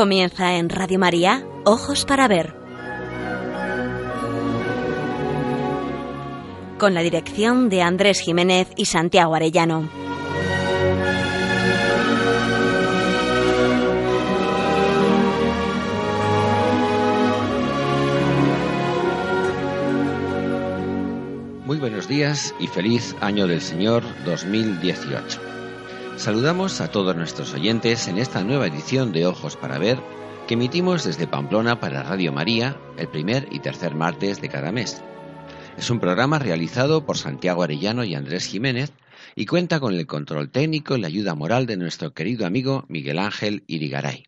Comienza 0.00 0.56
en 0.56 0.70
Radio 0.70 0.98
María, 0.98 1.44
Ojos 1.66 2.06
para 2.06 2.26
Ver. 2.26 2.54
Con 6.78 6.94
la 6.94 7.02
dirección 7.02 7.68
de 7.68 7.82
Andrés 7.82 8.20
Jiménez 8.20 8.68
y 8.76 8.86
Santiago 8.86 9.34
Arellano. 9.34 9.90
Muy 21.66 21.76
buenos 21.76 22.08
días 22.08 22.54
y 22.58 22.68
feliz 22.68 23.14
año 23.20 23.46
del 23.46 23.60
Señor 23.60 24.02
2018. 24.24 25.49
Saludamos 26.20 26.82
a 26.82 26.90
todos 26.90 27.16
nuestros 27.16 27.54
oyentes 27.54 28.06
en 28.06 28.18
esta 28.18 28.44
nueva 28.44 28.66
edición 28.66 29.10
de 29.10 29.24
Ojos 29.24 29.56
para 29.56 29.78
Ver 29.78 29.98
que 30.46 30.52
emitimos 30.52 31.02
desde 31.02 31.26
Pamplona 31.26 31.80
para 31.80 32.02
Radio 32.02 32.30
María 32.30 32.76
el 32.98 33.08
primer 33.08 33.48
y 33.50 33.60
tercer 33.60 33.94
martes 33.94 34.38
de 34.42 34.50
cada 34.50 34.70
mes. 34.70 35.02
Es 35.78 35.88
un 35.88 35.98
programa 35.98 36.38
realizado 36.38 37.06
por 37.06 37.16
Santiago 37.16 37.62
Arellano 37.62 38.04
y 38.04 38.14
Andrés 38.14 38.44
Jiménez 38.44 38.92
y 39.34 39.46
cuenta 39.46 39.80
con 39.80 39.94
el 39.94 40.06
control 40.06 40.50
técnico 40.50 40.94
y 40.94 41.00
la 41.00 41.06
ayuda 41.06 41.34
moral 41.34 41.64
de 41.64 41.78
nuestro 41.78 42.12
querido 42.12 42.44
amigo 42.44 42.84
Miguel 42.88 43.18
Ángel 43.18 43.64
Irigaray. 43.66 44.24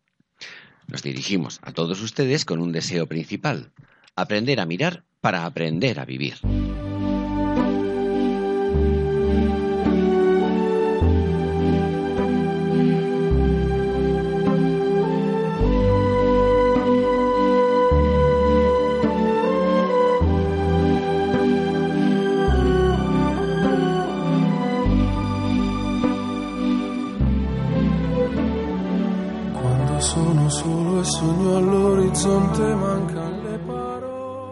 Nos 0.87 1.03
dirigimos 1.03 1.59
a 1.61 1.73
todos 1.73 2.01
ustedes 2.01 2.43
con 2.43 2.59
un 2.59 2.71
deseo 2.71 3.05
principal, 3.05 3.71
aprender 4.15 4.59
a 4.61 4.65
mirar 4.65 5.03
para 5.21 5.45
aprender 5.45 5.99
a 5.99 6.05
vivir. 6.05 6.37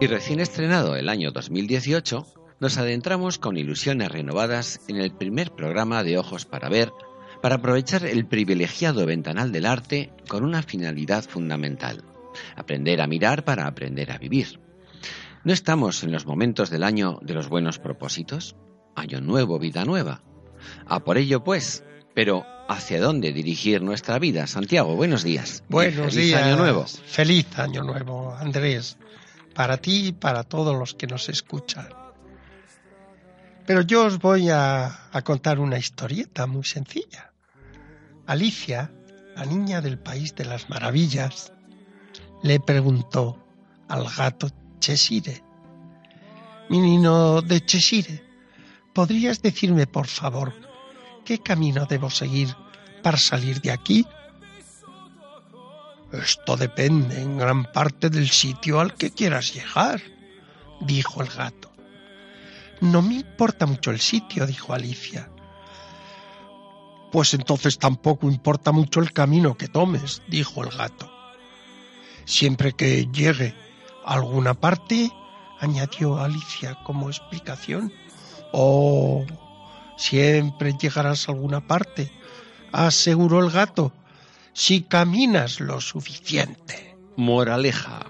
Y 0.00 0.06
recién 0.06 0.38
estrenado 0.40 0.96
el 0.96 1.08
año 1.08 1.30
2018, 1.30 2.26
nos 2.60 2.76
adentramos 2.76 3.38
con 3.38 3.56
ilusiones 3.56 4.12
renovadas 4.12 4.80
en 4.86 4.96
el 4.96 5.14
primer 5.14 5.52
programa 5.52 6.04
de 6.04 6.18
Ojos 6.18 6.44
para 6.44 6.68
Ver, 6.68 6.92
para 7.40 7.54
aprovechar 7.54 8.04
el 8.04 8.26
privilegiado 8.26 9.06
ventanal 9.06 9.50
del 9.50 9.64
arte 9.64 10.12
con 10.28 10.44
una 10.44 10.62
finalidad 10.62 11.24
fundamental, 11.24 12.04
aprender 12.54 13.00
a 13.00 13.06
mirar 13.06 13.44
para 13.44 13.66
aprender 13.66 14.12
a 14.12 14.18
vivir. 14.18 14.60
¿No 15.44 15.54
estamos 15.54 16.04
en 16.04 16.12
los 16.12 16.26
momentos 16.26 16.68
del 16.68 16.84
año 16.84 17.18
de 17.22 17.32
los 17.32 17.48
buenos 17.48 17.78
propósitos? 17.78 18.56
Año 18.94 19.22
nuevo, 19.22 19.58
vida 19.58 19.86
nueva. 19.86 20.22
A 20.84 21.02
por 21.02 21.16
ello, 21.16 21.44
pues, 21.44 21.82
pero 22.14 22.44
¿hacia 22.72 23.00
dónde 23.00 23.32
dirigir 23.32 23.82
nuestra 23.82 24.18
vida? 24.18 24.46
Santiago, 24.46 24.94
buenos 24.96 25.22
días. 25.22 25.62
Buenos 25.68 26.14
feliz 26.14 26.26
días. 26.26 26.42
año 26.42 26.56
nuevo. 26.56 26.86
Feliz 26.86 27.46
año 27.58 27.82
nuevo, 27.82 28.34
Andrés 28.38 28.96
para 29.52 29.76
ti 29.76 30.08
y 30.08 30.12
para 30.12 30.44
todos 30.44 30.76
los 30.76 30.94
que 30.94 31.06
nos 31.06 31.28
escuchan. 31.28 31.88
Pero 33.66 33.82
yo 33.82 34.06
os 34.06 34.18
voy 34.18 34.48
a, 34.50 35.10
contar 35.24 35.60
una 35.60 35.78
historieta 35.78 36.46
muy 36.46 36.64
sencilla. 36.64 37.32
Alicia, 38.26 38.90
la 39.36 39.44
niña 39.44 39.80
del 39.80 39.98
país 39.98 40.34
de 40.34 40.44
las 40.44 40.68
maravillas, 40.68 41.52
le 42.42 42.58
preguntó 42.60 43.38
al 43.88 44.08
gato 44.08 44.48
Cheshire, 44.80 45.42
mi 46.68 46.80
niño 46.80 47.40
de 47.42 47.64
Cheshire, 47.64 48.24
¿podrías 48.92 49.42
decirme 49.42 49.86
por 49.86 50.06
favor 50.06 50.52
qué 51.24 51.38
camino 51.38 51.86
debo 51.86 52.10
seguir 52.10 52.54
para 53.02 53.18
salir 53.18 53.60
de 53.60 53.70
aquí? 53.70 54.06
Esto 56.12 56.56
depende 56.56 57.20
en 57.20 57.38
gran 57.38 57.64
parte 57.72 58.10
del 58.10 58.28
sitio 58.28 58.80
al 58.80 58.94
que 58.94 59.10
quieras 59.10 59.54
llegar, 59.54 60.02
dijo 60.80 61.22
el 61.22 61.28
gato. 61.28 61.72
No 62.80 63.00
me 63.00 63.14
importa 63.14 63.64
mucho 63.64 63.90
el 63.90 64.00
sitio, 64.00 64.46
dijo 64.46 64.74
Alicia. 64.74 65.30
Pues 67.10 67.32
entonces 67.34 67.78
tampoco 67.78 68.28
importa 68.28 68.72
mucho 68.72 69.00
el 69.00 69.12
camino 69.12 69.56
que 69.56 69.68
tomes, 69.68 70.22
dijo 70.28 70.64
el 70.64 70.70
gato. 70.70 71.10
Siempre 72.24 72.72
que 72.72 73.06
llegue 73.06 73.54
a 74.04 74.14
alguna 74.14 74.54
parte, 74.54 75.10
añadió 75.60 76.18
Alicia 76.18 76.78
como 76.84 77.08
explicación. 77.08 77.92
Oh, 78.52 79.24
siempre 79.96 80.74
llegarás 80.80 81.28
a 81.28 81.32
alguna 81.32 81.66
parte, 81.66 82.10
aseguró 82.72 83.40
el 83.44 83.50
gato 83.50 83.92
si 84.52 84.82
caminas 84.82 85.60
lo 85.60 85.80
suficiente. 85.80 86.96
Moraleja. 87.16 88.06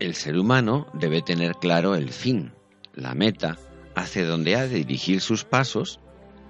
El 0.00 0.14
ser 0.14 0.38
humano 0.38 0.86
debe 0.92 1.22
tener 1.22 1.54
claro 1.54 1.94
el 1.94 2.10
fin, 2.10 2.52
la 2.94 3.14
meta, 3.14 3.58
hacia 3.94 4.26
donde 4.26 4.56
ha 4.56 4.62
de 4.62 4.76
dirigir 4.76 5.20
sus 5.20 5.44
pasos, 5.44 6.00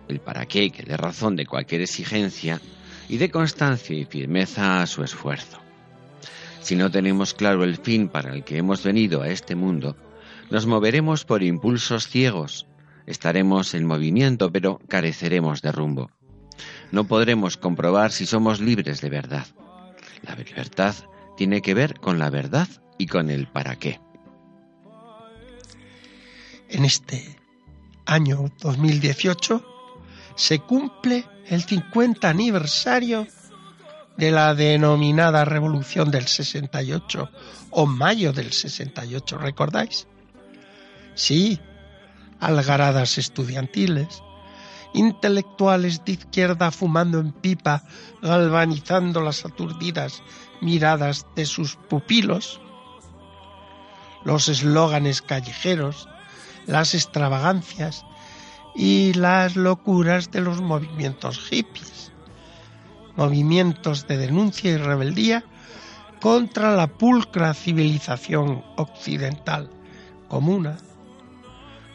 el 0.08 0.20
para 0.20 0.46
qué 0.46 0.70
que 0.70 0.82
dé 0.82 0.96
razón 0.96 1.36
de 1.36 1.46
cualquier 1.46 1.82
exigencia 1.82 2.60
y 3.08 3.16
de 3.16 3.30
constancia 3.30 3.96
y 3.96 4.04
firmeza 4.04 4.82
a 4.82 4.86
su 4.86 5.02
esfuerzo. 5.02 5.58
Si 6.60 6.76
no 6.76 6.90
tenemos 6.90 7.34
claro 7.34 7.64
el 7.64 7.76
fin 7.76 8.08
para 8.08 8.34
el 8.34 8.44
que 8.44 8.58
hemos 8.58 8.82
venido 8.82 9.22
a 9.22 9.28
este 9.28 9.54
mundo, 9.54 9.96
nos 10.50 10.66
moveremos 10.66 11.24
por 11.24 11.42
impulsos 11.42 12.08
ciegos, 12.08 12.66
estaremos 13.08 13.74
en 13.74 13.84
movimiento 13.84 14.52
pero 14.52 14.78
careceremos 14.88 15.62
de 15.62 15.72
rumbo 15.72 16.10
no 16.90 17.04
podremos 17.04 17.56
comprobar 17.56 18.12
si 18.12 18.26
somos 18.26 18.60
libres 18.60 19.00
de 19.00 19.10
verdad. 19.10 19.46
La 20.22 20.34
libertad 20.34 20.94
tiene 21.36 21.60
que 21.60 21.74
ver 21.74 22.00
con 22.00 22.18
la 22.18 22.30
verdad 22.30 22.68
y 22.96 23.06
con 23.06 23.30
el 23.30 23.46
para 23.46 23.76
qué. 23.76 24.00
En 26.68 26.84
este 26.84 27.38
año 28.06 28.50
2018 28.60 29.64
se 30.34 30.58
cumple 30.60 31.24
el 31.46 31.62
50 31.62 32.28
aniversario 32.28 33.26
de 34.16 34.30
la 34.30 34.54
denominada 34.54 35.44
Revolución 35.44 36.10
del 36.10 36.26
68 36.26 37.30
o 37.70 37.86
Mayo 37.86 38.32
del 38.32 38.52
68, 38.52 39.38
¿recordáis? 39.38 40.06
Sí, 41.14 41.60
algaradas 42.40 43.18
estudiantiles, 43.18 44.22
intelectuales 44.94 46.04
de 46.04 46.12
izquierda 46.12 46.70
fumando 46.70 47.20
en 47.20 47.32
pipa, 47.32 47.82
galvanizando 48.22 49.20
las 49.20 49.44
aturdidas 49.44 50.22
miradas 50.60 51.26
de 51.36 51.46
sus 51.46 51.76
pupilos, 51.76 52.60
los 54.24 54.48
eslóganes 54.48 55.22
callejeros, 55.22 56.08
las 56.66 56.94
extravagancias 56.94 58.04
y 58.74 59.12
las 59.14 59.56
locuras 59.56 60.30
de 60.30 60.40
los 60.40 60.60
movimientos 60.60 61.38
hippies, 61.38 62.12
movimientos 63.16 64.06
de 64.06 64.16
denuncia 64.16 64.70
y 64.70 64.76
rebeldía 64.76 65.44
contra 66.20 66.74
la 66.74 66.86
pulcra 66.86 67.54
civilización 67.54 68.64
occidental 68.76 69.70
comuna, 70.28 70.76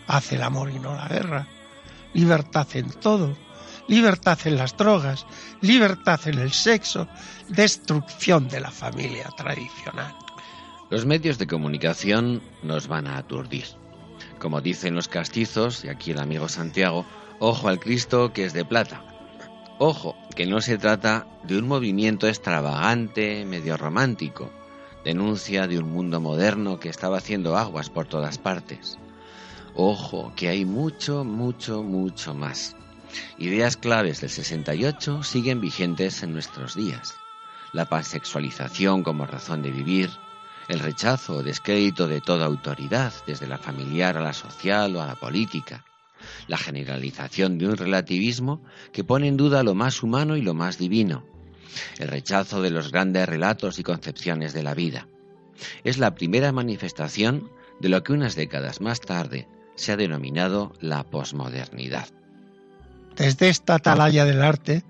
hace 0.07 0.35
el 0.35 0.43
amor 0.43 0.69
y 0.71 0.79
no 0.79 0.95
la 0.95 1.07
guerra, 1.07 1.47
libertad 2.13 2.67
en 2.73 2.89
todo, 2.89 3.35
libertad 3.87 4.37
en 4.45 4.57
las 4.57 4.75
drogas, 4.77 5.25
libertad 5.61 6.19
en 6.25 6.39
el 6.39 6.51
sexo, 6.51 7.07
destrucción 7.49 8.47
de 8.47 8.59
la 8.59 8.71
familia 8.71 9.29
tradicional. 9.35 10.15
Los 10.89 11.05
medios 11.05 11.37
de 11.37 11.47
comunicación 11.47 12.41
nos 12.61 12.87
van 12.87 13.07
a 13.07 13.17
aturdir. 13.17 13.65
Como 14.39 14.61
dicen 14.61 14.95
los 14.95 15.07
castizos, 15.07 15.83
y 15.83 15.89
aquí 15.89 16.11
el 16.11 16.19
amigo 16.19 16.47
Santiago, 16.47 17.05
ojo 17.39 17.67
al 17.67 17.79
Cristo 17.79 18.31
que 18.31 18.45
es 18.45 18.53
de 18.53 18.65
plata. 18.65 19.03
Ojo, 19.79 20.15
que 20.35 20.45
no 20.45 20.61
se 20.61 20.77
trata 20.77 21.27
de 21.43 21.57
un 21.57 21.67
movimiento 21.67 22.27
extravagante, 22.27 23.43
medio 23.45 23.75
romántico, 23.75 24.51
denuncia 25.03 25.67
de 25.67 25.79
un 25.79 25.91
mundo 25.91 26.21
moderno 26.21 26.79
que 26.79 26.89
estaba 26.89 27.17
haciendo 27.17 27.57
aguas 27.57 27.89
por 27.89 28.07
todas 28.07 28.37
partes. 28.37 28.97
Ojo, 29.75 30.31
que 30.35 30.49
hay 30.49 30.65
mucho, 30.65 31.23
mucho, 31.23 31.81
mucho 31.81 32.35
más. 32.35 32.75
Ideas 33.39 33.75
claves 33.75 34.21
del 34.21 34.29
68 34.29 35.23
siguen 35.23 35.61
vigentes 35.61 36.21
en 36.21 36.31
nuestros 36.31 36.75
días. 36.75 37.15
La 37.71 37.85
pansexualización 37.85 39.01
como 39.01 39.25
razón 39.25 39.63
de 39.63 39.71
vivir, 39.71 40.11
el 40.67 40.79
rechazo 40.79 41.37
o 41.37 41.43
descrédito 41.43 42.07
de 42.07 42.21
toda 42.21 42.45
autoridad, 42.45 43.11
desde 43.25 43.47
la 43.47 43.57
familiar 43.57 44.15
a 44.15 44.21
la 44.21 44.33
social 44.33 44.95
o 44.95 45.01
a 45.01 45.07
la 45.07 45.15
política, 45.15 45.83
la 46.47 46.57
generalización 46.57 47.57
de 47.57 47.67
un 47.67 47.75
relativismo 47.75 48.61
que 48.91 49.03
pone 49.03 49.27
en 49.27 49.37
duda 49.37 49.63
lo 49.63 49.73
más 49.73 50.03
humano 50.03 50.37
y 50.37 50.43
lo 50.43 50.53
más 50.53 50.77
divino, 50.77 51.25
el 51.97 52.09
rechazo 52.09 52.61
de 52.61 52.69
los 52.69 52.91
grandes 52.91 53.27
relatos 53.27 53.79
y 53.79 53.83
concepciones 53.83 54.53
de 54.53 54.61
la 54.61 54.75
vida. 54.75 55.07
Es 55.83 55.97
la 55.97 56.13
primera 56.13 56.51
manifestación 56.51 57.49
de 57.79 57.89
lo 57.89 58.03
que 58.03 58.13
unas 58.13 58.35
décadas 58.35 58.79
más 58.79 59.01
tarde 59.01 59.47
se 59.75 59.91
ha 59.91 59.97
denominado 59.97 60.73
la 60.79 61.03
posmodernidad. 61.03 62.07
Desde 63.15 63.49
esta 63.49 63.75
atalaya 63.75 64.25
del 64.25 64.41
arte, 64.41 64.83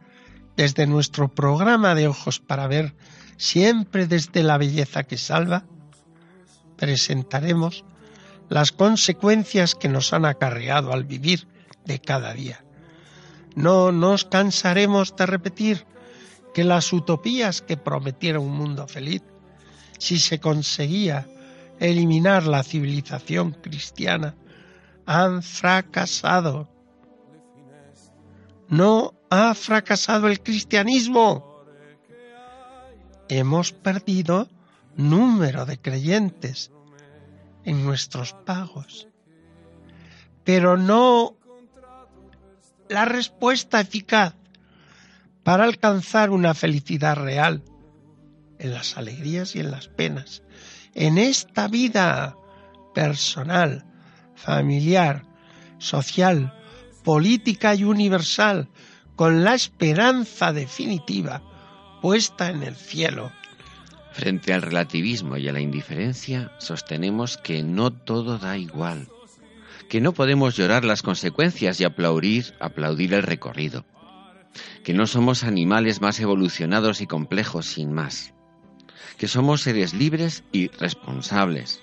desde 0.55 0.87
nuestro 0.87 1.29
programa 1.29 1.95
de 1.95 2.07
Ojos 2.07 2.39
para 2.39 2.67
Ver, 2.67 2.93
siempre 3.37 4.07
desde 4.07 4.43
la 4.43 4.57
belleza 4.57 5.03
que 5.03 5.17
salva, 5.17 5.65
presentaremos 6.77 7.83
las 8.49 8.71
consecuencias 8.71 9.75
que 9.75 9.89
nos 9.89 10.13
han 10.13 10.25
acarreado 10.25 10.93
al 10.93 11.05
vivir 11.05 11.47
de 11.85 11.99
cada 11.99 12.33
día. 12.33 12.63
No 13.55 13.91
nos 13.91 14.25
cansaremos 14.25 15.15
de 15.15 15.25
repetir 15.25 15.85
que 16.53 16.63
las 16.63 16.93
utopías 16.93 17.61
que 17.61 17.77
prometieron 17.77 18.45
un 18.45 18.55
mundo 18.55 18.87
feliz, 18.87 19.23
si 19.97 20.19
se 20.19 20.39
conseguía 20.39 21.27
eliminar 21.79 22.45
la 22.45 22.63
civilización 22.63 23.51
cristiana, 23.51 24.35
han 25.05 25.43
fracasado. 25.43 26.69
No 28.67 29.13
ha 29.29 29.53
fracasado 29.53 30.27
el 30.27 30.41
cristianismo. 30.41 31.63
Hemos 33.29 33.71
perdido 33.71 34.49
número 34.95 35.65
de 35.65 35.79
creyentes 35.79 36.71
en 37.63 37.85
nuestros 37.85 38.33
pagos, 38.33 39.07
pero 40.43 40.77
no 40.77 41.37
la 42.89 43.05
respuesta 43.05 43.79
eficaz 43.79 44.35
para 45.43 45.63
alcanzar 45.63 46.29
una 46.29 46.53
felicidad 46.53 47.15
real 47.15 47.63
en 48.59 48.73
las 48.73 48.97
alegrías 48.97 49.55
y 49.55 49.59
en 49.59 49.71
las 49.71 49.87
penas, 49.87 50.43
en 50.93 51.17
esta 51.17 51.67
vida 51.67 52.37
personal, 52.93 53.85
familiar, 54.43 55.23
social, 55.77 56.53
política 57.03 57.75
y 57.75 57.83
universal, 57.85 58.67
con 59.15 59.43
la 59.43 59.53
esperanza 59.53 60.51
definitiva 60.51 61.41
puesta 62.01 62.49
en 62.49 62.63
el 62.63 62.75
cielo. 62.75 63.31
Frente 64.11 64.53
al 64.53 64.61
relativismo 64.61 65.37
y 65.37 65.47
a 65.47 65.53
la 65.53 65.61
indiferencia, 65.61 66.51
sostenemos 66.59 67.37
que 67.37 67.63
no 67.63 67.91
todo 67.91 68.37
da 68.37 68.57
igual, 68.57 69.07
que 69.87 70.01
no 70.01 70.13
podemos 70.13 70.55
llorar 70.55 70.83
las 70.83 71.01
consecuencias 71.01 71.79
y 71.79 71.85
aplaudir, 71.85 72.53
aplaudir 72.59 73.13
el 73.13 73.23
recorrido, 73.23 73.85
que 74.83 74.93
no 74.93 75.07
somos 75.07 75.43
animales 75.43 76.01
más 76.01 76.19
evolucionados 76.19 77.01
y 77.01 77.07
complejos 77.07 77.65
sin 77.65 77.93
más, 77.93 78.33
que 79.17 79.27
somos 79.27 79.61
seres 79.61 79.93
libres 79.93 80.43
y 80.51 80.67
responsables, 80.67 81.82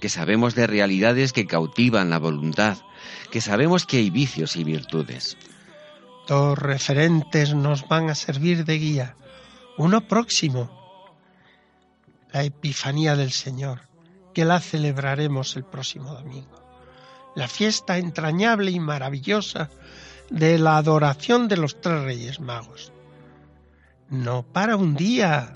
que 0.00 0.08
sabemos 0.08 0.54
de 0.54 0.66
realidades 0.66 1.32
que 1.32 1.46
cautivan 1.46 2.10
la 2.10 2.18
voluntad, 2.18 2.78
que 3.30 3.40
sabemos 3.40 3.86
que 3.86 3.98
hay 3.98 4.10
vicios 4.10 4.56
y 4.56 4.64
virtudes. 4.64 5.36
Dos 6.26 6.58
referentes 6.58 7.54
nos 7.54 7.88
van 7.88 8.10
a 8.10 8.14
servir 8.14 8.64
de 8.64 8.78
guía. 8.78 9.16
Uno 9.76 10.06
próximo, 10.06 10.70
la 12.32 12.44
Epifanía 12.44 13.16
del 13.16 13.32
Señor, 13.32 13.82
que 14.34 14.44
la 14.44 14.60
celebraremos 14.60 15.56
el 15.56 15.64
próximo 15.64 16.12
domingo. 16.12 16.62
La 17.34 17.48
fiesta 17.48 17.98
entrañable 17.98 18.70
y 18.70 18.80
maravillosa 18.80 19.70
de 20.30 20.58
la 20.58 20.76
adoración 20.76 21.48
de 21.48 21.56
los 21.56 21.80
tres 21.80 22.02
Reyes 22.02 22.40
Magos. 22.40 22.92
No 24.10 24.42
para 24.42 24.76
un 24.76 24.94
día, 24.94 25.52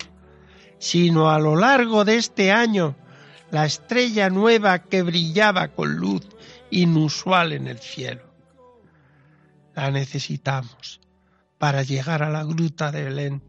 sino 0.79 1.29
a 1.29 1.39
lo 1.39 1.55
largo 1.55 2.05
de 2.05 2.17
este 2.17 2.51
año 2.51 2.95
la 3.53 3.67
estrella 3.67 4.31
nueva 4.31 4.79
que 4.79 5.03
brillaba 5.03 5.67
con 5.67 5.97
luz 5.97 6.23
inusual 6.71 7.53
en 7.53 7.67
el 7.67 7.77
cielo. 7.77 8.33
La 9.75 9.91
necesitamos 9.91 10.99
para 11.59 11.83
llegar 11.83 12.23
a 12.23 12.31
la 12.31 12.43
gruta 12.43 12.91
de 12.91 13.03
Belén, 13.03 13.43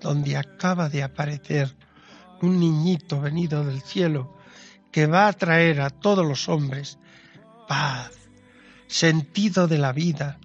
donde 0.00 0.36
acaba 0.36 0.88
de 0.88 1.04
aparecer 1.04 1.76
un 2.42 2.58
niñito 2.58 3.20
venido 3.20 3.64
del 3.64 3.82
cielo 3.82 4.36
que 4.90 5.06
va 5.06 5.28
a 5.28 5.32
traer 5.32 5.80
a 5.80 5.90
todos 5.90 6.26
los 6.26 6.48
hombres 6.48 6.98
paz, 7.68 8.10
sentido 8.88 9.68
de 9.68 9.78
la 9.78 9.92
vida 9.92 10.40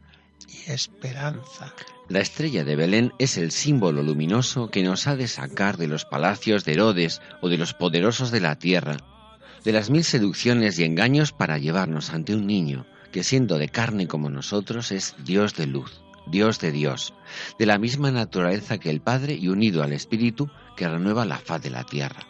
y 0.47 0.71
esperanza. 0.71 1.73
La 2.09 2.19
estrella 2.19 2.65
de 2.65 2.75
Belén 2.75 3.13
es 3.17 3.38
el 3.38 3.51
símbolo 3.51 4.03
luminoso 4.03 4.69
que 4.69 4.83
nos 4.83 5.07
ha 5.07 5.15
de 5.15 5.29
sacar 5.29 5.77
de 5.77 5.88
los 5.88 6.03
palacios 6.03 6.65
de 6.65 6.73
Herodes 6.73 7.21
o 7.41 7.47
de 7.47 7.57
los 7.57 7.73
poderosos 7.73 8.29
de 8.29 8.41
la 8.41 8.57
tierra, 8.57 8.97
de 9.63 9.71
las 9.71 9.89
mil 9.89 10.03
seducciones 10.03 10.77
y 10.77 10.83
engaños 10.83 11.31
para 11.31 11.57
llevarnos 11.57 12.09
ante 12.09 12.35
un 12.35 12.45
niño 12.45 12.85
que 13.13 13.23
siendo 13.23 13.57
de 13.57 13.69
carne 13.69 14.07
como 14.07 14.29
nosotros 14.29 14.91
es 14.91 15.15
Dios 15.23 15.55
de 15.55 15.65
luz, 15.65 16.01
Dios 16.27 16.59
de 16.59 16.73
Dios, 16.73 17.13
de 17.57 17.67
la 17.67 17.77
misma 17.77 18.11
naturaleza 18.11 18.79
que 18.79 18.89
el 18.89 19.00
Padre 19.00 19.35
y 19.35 19.47
unido 19.47 19.81
al 19.81 19.94
Espíritu 19.94 20.50
que 20.75 20.89
renueva 20.89 21.23
la 21.23 21.38
faz 21.38 21.61
de 21.61 21.69
la 21.69 21.85
tierra. 21.85 22.27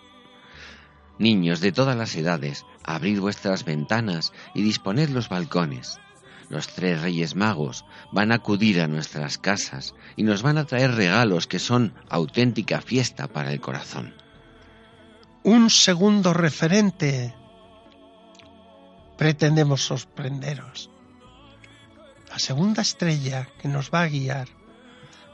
Niños 1.18 1.62
de 1.62 1.72
todas 1.72 1.98
las 1.98 2.16
edades, 2.16 2.64
abrid 2.84 3.20
vuestras 3.20 3.66
ventanas 3.66 4.34
y 4.54 4.62
disponed 4.62 5.10
los 5.10 5.30
balcones, 5.30 6.00
los 6.50 6.68
tres 6.68 7.02
reyes 7.02 7.36
magos 7.36 7.86
van 8.12 8.32
a 8.32 8.36
acudir 8.36 8.82
a 8.82 8.88
nuestras 8.88 9.38
casas 9.38 9.96
y 10.16 10.24
nos 10.24 10.42
van 10.42 10.58
a 10.58 10.66
traer 10.66 10.92
regalos 10.92 11.48
que 11.48 11.60
son 11.60 11.94
auténtica 12.10 12.82
fiesta 12.82 13.28
para 13.28 13.52
el 13.52 13.62
corazón. 13.62 14.14
Un 15.44 15.70
segundo 15.70 16.34
referente. 16.34 17.36
Pretendemos 19.18 19.84
sorprenderos. 19.84 20.90
La 22.30 22.40
segunda 22.40 22.82
estrella 22.82 23.48
que 23.62 23.68
nos 23.68 23.92
va 23.92 24.02
a 24.02 24.08
guiar 24.08 24.48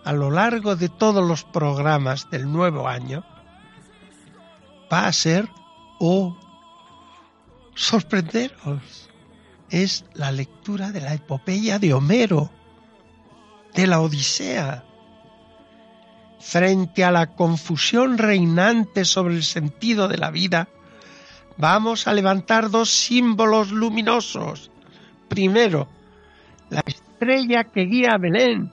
a 0.04 0.14
lo 0.14 0.32
largo 0.32 0.76
de 0.76 0.90
todos 0.90 1.26
los 1.26 1.44
programas 1.44 2.30
del 2.30 2.52
nuevo 2.52 2.88
año 2.88 3.24
va 4.92 5.08
a 5.08 5.14
ser 5.14 5.48
o 6.00 6.28
oh, 6.28 6.40
sorprenderos 7.76 9.09
es 9.70 10.06
la 10.14 10.32
lectura 10.32 10.92
de 10.92 11.02
la 11.02 11.14
epopeya 11.14 11.80
de 11.80 11.94
Homero, 11.94 12.50
de 13.74 13.88
la 13.88 14.02
Odisea. 14.02 14.84
Frente 16.40 17.04
a 17.04 17.12
la 17.12 17.28
confusión 17.36 18.18
reinante 18.18 19.06
sobre 19.06 19.36
el 19.36 19.44
sentido 19.44 20.08
de 20.08 20.18
la 20.18 20.32
vida, 20.32 20.70
vamos 21.58 22.08
a 22.08 22.14
levantar 22.14 22.70
dos 22.70 22.90
símbolos 22.90 23.72
luminosos. 23.72 24.72
Primero, 25.28 25.88
la 26.70 26.82
estrella 26.86 27.66
que 27.66 27.82
guía 27.82 28.14
a 28.14 28.18
Belén, 28.18 28.72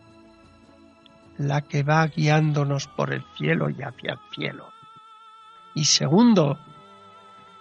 la 1.38 1.62
que 1.62 1.82
va 1.82 2.06
guiándonos 2.06 2.86
por 2.86 3.12
el 3.12 3.24
cielo 3.36 3.68
y 3.68 3.82
hacia 3.82 4.12
el 4.12 4.18
cielo. 4.34 4.68
Y 5.74 5.84
segundo, 5.84 6.58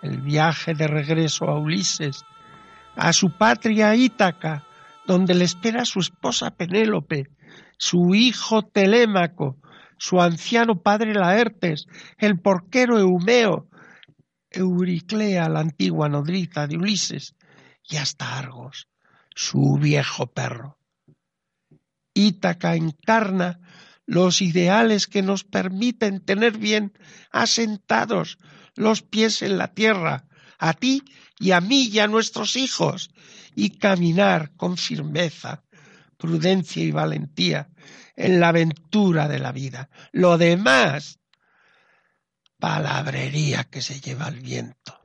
el 0.01 0.21
viaje 0.21 0.73
de 0.73 0.87
regreso 0.87 1.45
a 1.49 1.59
Ulises, 1.59 2.23
a 2.95 3.13
su 3.13 3.37
patria 3.37 3.95
Ítaca, 3.95 4.65
donde 5.05 5.33
le 5.33 5.45
espera 5.45 5.85
su 5.85 5.99
esposa 5.99 6.55
Penélope, 6.55 7.29
su 7.77 8.15
hijo 8.15 8.63
Telémaco, 8.63 9.57
su 9.97 10.21
anciano 10.21 10.81
padre 10.81 11.13
Laertes, 11.13 11.87
el 12.17 12.39
porquero 12.39 12.99
Eumeo, 12.99 13.69
Euriclea, 14.49 15.49
la 15.49 15.59
antigua 15.59 16.09
nodriza 16.09 16.67
de 16.67 16.77
Ulises, 16.77 17.35
y 17.87 17.97
hasta 17.97 18.37
Argos, 18.37 18.87
su 19.35 19.77
viejo 19.79 20.27
perro. 20.27 20.77
Ítaca 22.13 22.75
encarna 22.75 23.59
los 24.05 24.41
ideales 24.41 25.07
que 25.07 25.21
nos 25.21 25.43
permiten 25.43 26.23
tener 26.23 26.57
bien 26.57 26.93
asentados 27.31 28.37
los 28.75 29.01
pies 29.01 29.41
en 29.41 29.57
la 29.57 29.69
tierra, 29.69 30.25
a 30.57 30.73
ti 30.73 31.03
y 31.39 31.51
a 31.51 31.61
mí 31.61 31.87
y 31.87 31.99
a 31.99 32.07
nuestros 32.07 32.55
hijos, 32.55 33.09
y 33.55 33.77
caminar 33.77 34.51
con 34.55 34.77
firmeza, 34.77 35.63
prudencia 36.17 36.83
y 36.83 36.91
valentía 36.91 37.69
en 38.15 38.39
la 38.39 38.49
aventura 38.49 39.27
de 39.27 39.39
la 39.39 39.51
vida. 39.51 39.89
Lo 40.11 40.37
demás, 40.37 41.19
palabrería 42.59 43.65
que 43.65 43.81
se 43.81 43.99
lleva 43.99 44.27
el 44.27 44.39
viento. 44.39 45.04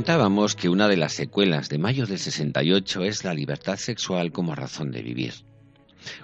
Comentábamos 0.00 0.56
que 0.56 0.70
una 0.70 0.88
de 0.88 0.96
las 0.96 1.12
secuelas 1.12 1.68
de 1.68 1.76
mayo 1.76 2.06
del 2.06 2.18
68 2.18 3.04
es 3.04 3.22
la 3.22 3.34
libertad 3.34 3.76
sexual 3.76 4.32
como 4.32 4.54
razón 4.54 4.92
de 4.92 5.02
vivir. 5.02 5.34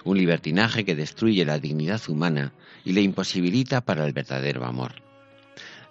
Un 0.03 0.17
libertinaje 0.17 0.83
que 0.83 0.95
destruye 0.95 1.45
la 1.45 1.59
dignidad 1.59 2.01
humana 2.07 2.53
y 2.83 2.93
le 2.93 3.01
imposibilita 3.01 3.81
para 3.81 4.03
el 4.07 4.13
verdadero 4.13 4.65
amor. 4.65 5.03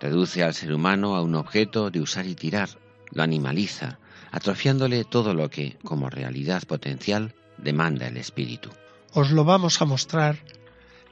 Reduce 0.00 0.42
al 0.42 0.52
ser 0.54 0.74
humano 0.74 1.14
a 1.14 1.22
un 1.22 1.36
objeto 1.36 1.92
de 1.92 2.00
usar 2.00 2.26
y 2.26 2.34
tirar, 2.34 2.70
lo 3.12 3.22
animaliza, 3.22 4.00
atrofiándole 4.32 5.04
todo 5.04 5.32
lo 5.32 5.48
que, 5.48 5.78
como 5.84 6.10
realidad 6.10 6.64
potencial, 6.64 7.36
demanda 7.56 8.08
el 8.08 8.16
espíritu. 8.16 8.70
Os 9.12 9.30
lo 9.30 9.44
vamos 9.44 9.80
a 9.80 9.84
mostrar 9.84 10.38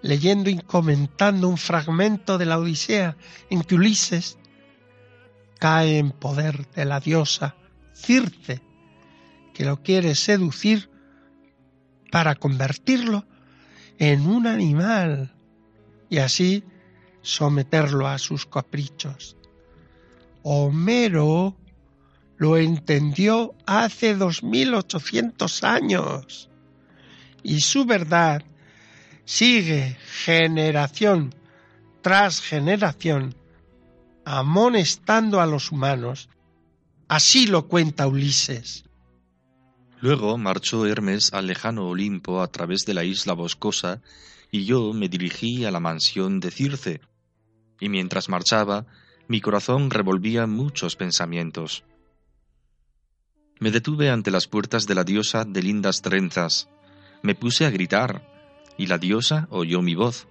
leyendo 0.02 0.50
y 0.50 0.58
comentando 0.58 1.48
un 1.48 1.56
fragmento 1.56 2.36
de 2.36 2.46
la 2.46 2.58
Odisea 2.58 3.16
en 3.48 3.62
que 3.62 3.76
Ulises 3.76 4.38
cae 5.64 5.96
en 5.96 6.10
poder 6.10 6.68
de 6.72 6.84
la 6.84 7.00
diosa 7.00 7.56
Circe, 7.94 8.60
que 9.54 9.64
lo 9.64 9.82
quiere 9.82 10.14
seducir 10.14 10.90
para 12.10 12.34
convertirlo 12.34 13.24
en 13.98 14.26
un 14.26 14.46
animal 14.46 15.34
y 16.10 16.18
así 16.18 16.64
someterlo 17.22 18.06
a 18.06 18.18
sus 18.18 18.44
caprichos. 18.44 19.38
Homero 20.42 21.56
lo 22.36 22.58
entendió 22.58 23.54
hace 23.64 24.16
2800 24.16 25.64
años 25.64 26.50
y 27.42 27.60
su 27.60 27.86
verdad 27.86 28.42
sigue 29.24 29.96
generación 30.24 31.34
tras 32.02 32.42
generación 32.42 33.34
amonestando 34.24 35.40
a 35.40 35.46
los 35.46 35.72
humanos. 35.72 36.28
Así 37.08 37.46
lo 37.46 37.68
cuenta 37.68 38.06
Ulises. 38.06 38.84
Luego 40.00 40.36
marchó 40.36 40.86
Hermes 40.86 41.32
al 41.32 41.46
lejano 41.46 41.88
Olimpo 41.88 42.42
a 42.42 42.48
través 42.48 42.84
de 42.84 42.94
la 42.94 43.04
isla 43.04 43.32
boscosa, 43.32 44.02
y 44.50 44.64
yo 44.64 44.92
me 44.92 45.08
dirigí 45.08 45.64
a 45.64 45.70
la 45.70 45.80
mansión 45.80 46.40
de 46.40 46.50
Circe. 46.50 47.00
Y 47.80 47.88
mientras 47.88 48.28
marchaba, 48.28 48.86
mi 49.28 49.40
corazón 49.40 49.90
revolvía 49.90 50.46
muchos 50.46 50.96
pensamientos. 50.96 51.84
Me 53.60 53.70
detuve 53.70 54.10
ante 54.10 54.30
las 54.30 54.46
puertas 54.46 54.86
de 54.86 54.94
la 54.94 55.04
diosa 55.04 55.44
de 55.44 55.62
lindas 55.62 56.02
trenzas. 56.02 56.68
Me 57.22 57.34
puse 57.34 57.64
a 57.64 57.70
gritar, 57.70 58.28
y 58.76 58.86
la 58.86 58.98
diosa 58.98 59.46
oyó 59.50 59.80
mi 59.80 59.94
voz. 59.94 60.28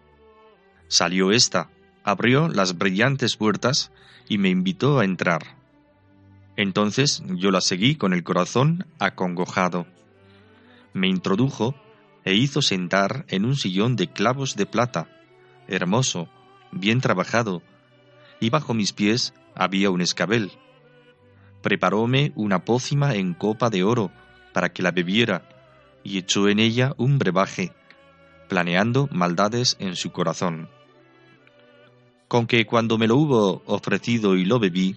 Salió 0.87 1.31
ésta, 1.31 1.69
abrió 2.03 2.49
las 2.49 2.77
brillantes 2.77 3.37
puertas 3.37 3.91
y 4.27 4.37
me 4.37 4.49
invitó 4.49 4.99
a 4.99 5.05
entrar. 5.05 5.57
Entonces 6.55 7.23
yo 7.27 7.49
la 7.51 7.61
seguí 7.61 7.95
con 7.95 8.13
el 8.13 8.23
corazón 8.23 8.85
acongojado. 8.99 9.87
Me 10.93 11.07
introdujo 11.07 11.75
e 12.25 12.35
hizo 12.35 12.61
sentar 12.61 13.25
en 13.29 13.45
un 13.45 13.55
sillón 13.55 13.95
de 13.95 14.07
clavos 14.11 14.55
de 14.55 14.65
plata, 14.65 15.07
hermoso, 15.67 16.29
bien 16.71 17.01
trabajado, 17.01 17.61
y 18.39 18.49
bajo 18.49 18.73
mis 18.73 18.93
pies 18.93 19.33
había 19.55 19.89
un 19.89 20.01
escabel. 20.01 20.51
Preparóme 21.61 22.31
una 22.35 22.65
pócima 22.65 23.15
en 23.15 23.33
copa 23.33 23.69
de 23.69 23.83
oro 23.83 24.11
para 24.53 24.71
que 24.71 24.83
la 24.83 24.91
bebiera, 24.91 25.49
y 26.03 26.17
echó 26.17 26.49
en 26.49 26.59
ella 26.59 26.93
un 26.97 27.17
brebaje, 27.17 27.71
planeando 28.47 29.07
maldades 29.11 29.77
en 29.79 29.95
su 29.95 30.11
corazón 30.11 30.69
con 32.33 32.47
que 32.47 32.65
cuando 32.65 32.97
me 32.97 33.05
lo 33.05 33.17
hubo 33.17 33.61
ofrecido 33.67 34.35
y 34.35 34.43
lo 34.43 34.57
bebí, 34.57 34.95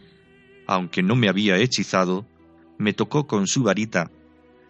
aunque 0.67 1.03
no 1.03 1.17
me 1.17 1.29
había 1.29 1.59
hechizado, 1.59 2.25
me 2.79 2.95
tocó 2.95 3.27
con 3.27 3.47
su 3.47 3.63
varita, 3.63 4.11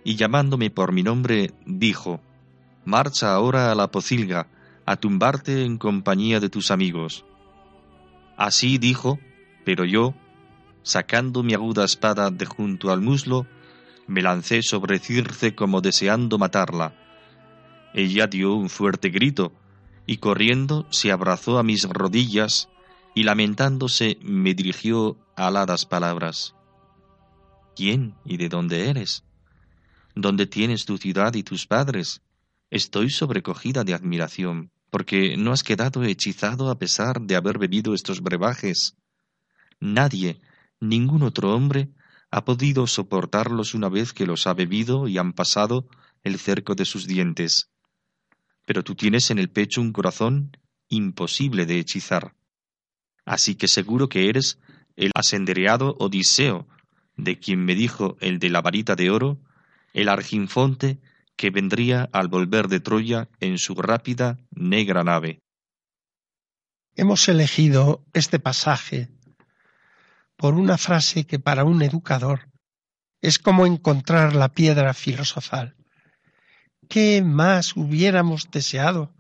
y 0.03 0.17
llamándome 0.17 0.71
por 0.71 0.91
mi 0.91 1.05
nombre, 1.05 1.53
dijo, 1.65 2.21
Marcha 2.85 3.33
ahora 3.33 3.71
a 3.71 3.77
la 3.77 3.93
pocilga, 3.93 4.49
a 4.85 4.97
tumbarte 4.97 5.65
en 5.65 5.79
compañía 5.79 6.41
de 6.41 6.49
tus 6.49 6.73
amigos. 6.73 7.25
Así 8.37 8.79
dijo, 8.79 9.21
pero 9.65 9.85
yo, 9.85 10.17
sacando 10.83 11.45
mi 11.45 11.55
aguda 11.55 11.85
espada 11.85 12.33
de 12.33 12.47
junto 12.47 12.91
al 12.91 13.01
muslo, 13.01 13.47
me 14.09 14.23
lancé 14.23 14.63
sobre 14.63 14.99
Circe 14.99 15.55
como 15.55 15.83
deseando 15.83 16.37
matarla. 16.37 16.97
Ella 17.95 18.27
dio 18.27 18.57
un 18.57 18.69
fuerte 18.69 19.11
grito, 19.11 19.53
y 20.07 20.19
corriendo 20.19 20.87
se 20.91 21.11
abrazó 21.11 21.59
a 21.59 21.63
mis 21.63 21.85
rodillas 21.85 22.69
y 23.15 23.25
lamentándose 23.25 24.19
me 24.23 24.55
dirigió 24.55 25.17
aladas 25.37 25.85
palabras. 25.85 26.55
¿Quién 27.75 28.15
y 28.25 28.37
de 28.37 28.49
dónde 28.49 28.89
eres? 28.89 29.25
¿Dónde 30.15 30.47
tienes 30.47 30.85
tu 30.85 30.97
ciudad 30.97 31.35
y 31.35 31.43
tus 31.43 31.67
padres? 31.67 32.23
Estoy 32.71 33.11
sobrecogida 33.11 33.85
de 33.85 33.95
admiración, 33.95 34.71
porque 34.91 35.37
no 35.37 35.53
has 35.53 35.63
quedado 35.63 36.05
hechizado 36.05 36.71
a 36.71 36.79
pesar 36.79 37.21
de 37.21 37.37
haber 37.37 37.59
bebido 37.59 37.95
estos 37.95 38.23
brebajes. 38.23 38.97
Nadie, 39.81 40.41
ningún 40.81 41.23
otro 41.23 41.55
hombre, 41.55 41.91
ha 42.31 42.45
podido 42.45 42.87
soportarlos 42.87 43.75
una 43.75 43.89
vez 43.89 44.13
que 44.13 44.27
los 44.27 44.47
ha 44.47 44.55
bebido 44.55 45.07
y 45.09 45.19
han 45.19 45.33
pasado 45.33 45.87
el 46.25 46.39
cerco 46.39 46.75
de 46.75 46.85
sus 46.85 47.07
dientes 47.07 47.71
pero 48.67 48.85
tú 48.85 48.95
tienes 48.95 49.31
en 49.31 49.39
el 49.39 49.49
pecho 49.49 49.81
un 49.81 49.93
corazón 49.93 50.57
imposible 50.89 51.65
de 51.65 51.79
hechizar. 51.79 52.35
Así 53.25 53.55
que 53.55 53.69
seguro 53.69 54.09
que 54.09 54.29
eres 54.29 54.59
el 54.97 55.11
asendereado 55.15 55.97
Odiseo, 55.99 56.69
de 57.17 57.39
quien 57.39 57.65
me 57.65 57.75
dijo 57.75 58.17
el 58.21 58.39
de 58.39 58.51
la 58.51 58.61
varita 58.61 58.95
de 58.95 59.11
oro, 59.11 59.39
el 59.95 60.09
arginfonte 60.09 60.99
que 61.37 61.51
vendría 61.51 62.09
al 62.13 62.29
volver 62.29 62.69
de 62.69 62.81
Troya 62.81 63.29
en 63.41 63.59
su 63.59 63.75
rápida 63.75 64.39
negra 64.51 65.05
nave. 65.05 65.41
Hemos 66.95 67.29
elegido 67.29 68.05
este 68.15 68.39
pasaje 68.39 69.09
por 70.37 70.55
una 70.55 70.79
frase 70.79 71.27
que 71.27 71.39
para 71.39 71.65
un 71.65 71.83
educador 71.83 72.49
es 73.21 73.39
como 73.39 73.67
encontrar 73.67 74.35
la 74.35 74.51
piedra 74.51 74.95
filosofal. 74.95 75.77
¿Qué 76.89 77.23
más 77.23 77.77
hubiéramos 77.77 78.51
deseado 78.51 79.13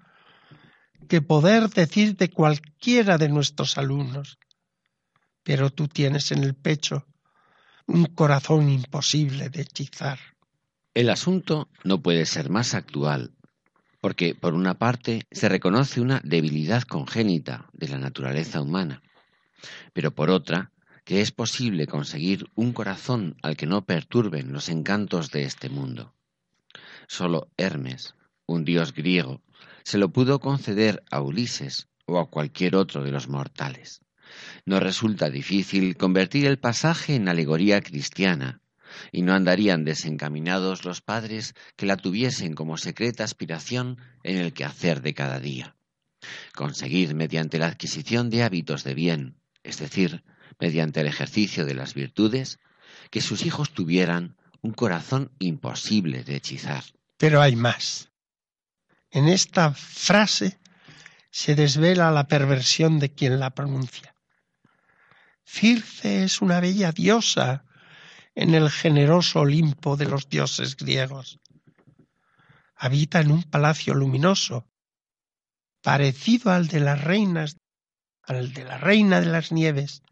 que 1.09 1.21
poder 1.21 1.69
decir 1.71 2.17
de 2.17 2.31
cualquiera 2.31 3.19
de 3.19 3.29
nuestros 3.29 3.79
alumnos? 3.79 4.39
Pero 5.43 5.71
tú 5.71 5.89
tienes 5.89 6.33
en 6.33 6.45
el 6.45 6.55
pecho 6.55 7.07
un 7.87 8.07
corazón 8.07 8.69
imposible 8.69 9.49
de 9.49 9.63
hechizar. 9.63 10.19
El 10.95 11.11
asunto 11.11 11.69
no 11.85 12.01
puede 12.01 12.27
ser 12.27 12.51
más 12.51 12.75
actual, 12.75 13.33
porque 14.01 14.35
por 14.35 14.55
una 14.55 14.75
parte 14.75 15.27
se 15.31 15.49
reconoce 15.49 16.01
una 16.01 16.21
debilidad 16.25 16.83
congénita 16.83 17.69
de 17.73 17.89
la 17.89 17.99
naturaleza 17.99 18.61
humana, 18.61 19.03
pero 19.93 20.13
por 20.13 20.31
otra 20.31 20.73
que 21.05 21.21
es 21.21 21.31
posible 21.31 21.87
conseguir 21.87 22.47
un 22.55 22.73
corazón 22.73 23.37
al 23.43 23.57
que 23.57 23.67
no 23.67 23.85
perturben 23.85 24.53
los 24.53 24.69
encantos 24.69 25.31
de 25.31 25.45
este 25.45 25.69
mundo. 25.69 26.16
Solo 27.09 27.51
Hermes, 27.57 28.15
un 28.47 28.65
dios 28.65 28.93
griego, 28.93 29.43
se 29.85 29.99
lo 29.99 30.13
pudo 30.13 30.41
conceder 30.41 31.03
a 31.11 31.21
Ulises 31.21 31.89
o 32.07 32.19
a 32.19 32.29
cualquier 32.29 32.77
otro 32.77 33.03
de 33.03 33.13
los 33.13 33.29
mortales. 33.29 34.01
No 34.65 34.81
resulta 34.81 35.31
difícil 35.31 35.97
convertir 35.97 36.47
el 36.47 36.59
pasaje 36.59 37.15
en 37.15 37.29
alegoría 37.29 37.81
cristiana, 37.81 38.61
y 39.13 39.23
no 39.23 39.35
andarían 39.35 39.85
desencaminados 39.85 40.85
los 40.85 41.01
padres 41.01 41.55
que 41.77 41.87
la 41.87 41.97
tuviesen 41.97 42.55
como 42.55 42.77
secreta 42.77 43.25
aspiración 43.25 43.99
en 44.23 44.39
el 44.39 44.53
quehacer 44.53 45.03
de 45.03 45.15
cada 45.15 45.41
día. 45.41 45.77
Conseguir 46.55 47.15
mediante 47.15 47.59
la 47.59 47.67
adquisición 47.67 48.31
de 48.31 48.43
hábitos 48.43 48.85
de 48.85 48.95
bien, 48.95 49.37
es 49.63 49.79
decir, 49.79 50.25
mediante 50.59 51.01
el 51.01 51.07
ejercicio 51.07 51.65
de 51.65 51.75
las 51.75 51.95
virtudes, 51.95 52.59
que 53.11 53.21
sus 53.21 53.45
hijos 53.45 53.73
tuvieran 53.73 54.37
un 54.63 54.73
corazón 54.73 55.31
imposible 55.39 56.25
de 56.25 56.37
hechizar. 56.37 56.85
Pero 57.17 57.41
hay 57.41 57.57
más. 57.57 58.11
En 59.11 59.29
esta 59.29 59.73
frase 59.73 60.59
se 61.31 61.55
desvela 61.55 62.11
la 62.11 62.29
perversión 62.29 62.99
de 62.99 63.15
quien 63.15 63.41
la 63.41 63.51
pronuncia. 63.51 64.15
Circe 65.45 66.25
es 66.25 66.43
una 66.43 66.61
bella 66.61 66.93
diosa 66.93 67.65
en 68.35 68.55
el 68.55 68.71
generoso 68.71 69.41
Olimpo 69.41 69.97
de 69.97 70.07
los 70.07 70.29
dioses 70.29 70.77
griegos. 70.77 71.41
Habita 72.75 73.21
en 73.21 73.31
un 73.31 73.43
palacio 73.45 73.95
luminoso, 73.95 74.69
parecido 75.83 76.51
al 76.51 76.69
de 76.69 76.81
las 76.81 77.03
reinas, 77.03 77.57
al 78.23 78.53
de 78.53 78.65
la 78.65 78.77
reina 78.77 79.21
de 79.21 79.27
las 79.27 79.53
nieves 79.53 80.03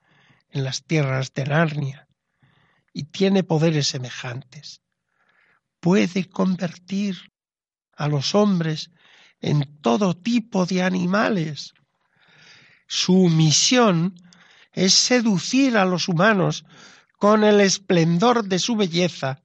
en 0.50 0.64
las 0.64 0.84
tierras 0.84 1.34
de 1.34 1.44
Narnia, 1.44 2.08
y 2.92 3.04
tiene 3.04 3.42
poderes 3.42 3.88
semejantes. 3.88 4.83
Puede 5.84 6.30
convertir 6.30 7.30
a 7.94 8.08
los 8.08 8.34
hombres 8.34 8.90
en 9.42 9.82
todo 9.82 10.16
tipo 10.16 10.64
de 10.64 10.82
animales. 10.82 11.74
Su 12.86 13.28
misión 13.28 14.14
es 14.72 14.94
seducir 14.94 15.76
a 15.76 15.84
los 15.84 16.08
humanos 16.08 16.64
con 17.18 17.44
el 17.44 17.60
esplendor 17.60 18.44
de 18.44 18.60
su 18.60 18.76
belleza 18.76 19.42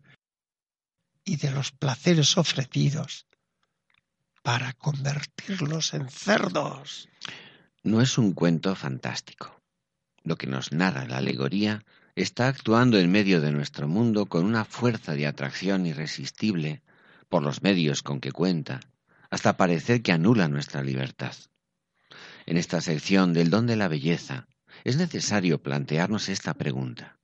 y 1.25 1.35
de 1.35 1.51
los 1.51 1.73
placeres 1.73 2.37
ofrecidos 2.37 3.27
para 4.41 4.71
convertirlos 4.71 5.93
en 5.93 6.07
cerdos. 6.07 7.09
No 7.83 7.99
es 7.99 8.17
un 8.17 8.31
cuento 8.31 8.73
fantástico. 8.77 9.59
Lo 10.23 10.37
que 10.37 10.47
nos 10.47 10.71
narra 10.71 11.03
la 11.03 11.17
alegoría 11.17 11.83
está 12.21 12.49
actuando 12.49 12.99
en 12.99 13.09
medio 13.09 13.39
de 13.39 13.53
nuestro 13.53 13.87
mundo 13.87 14.25
con 14.25 14.43
una 14.43 14.65
fuerza 14.65 15.13
de 15.13 15.25
atracción 15.25 15.85
irresistible 15.85 16.81
por 17.29 17.43
los 17.43 17.63
medios 17.63 18.01
con 18.01 18.19
que 18.19 18.33
cuenta, 18.33 18.81
hasta 19.29 19.55
parecer 19.55 20.01
que 20.01 20.11
anula 20.11 20.49
nuestra 20.49 20.83
libertad. 20.83 21.33
En 22.45 22.57
esta 22.57 22.81
sección 22.81 23.31
del 23.31 23.49
don 23.49 23.67
de 23.67 23.77
la 23.77 23.87
belleza 23.87 24.47
es 24.83 24.97
necesario 24.97 25.61
plantearnos 25.63 26.27
esta 26.27 26.53
pregunta. 26.55 27.17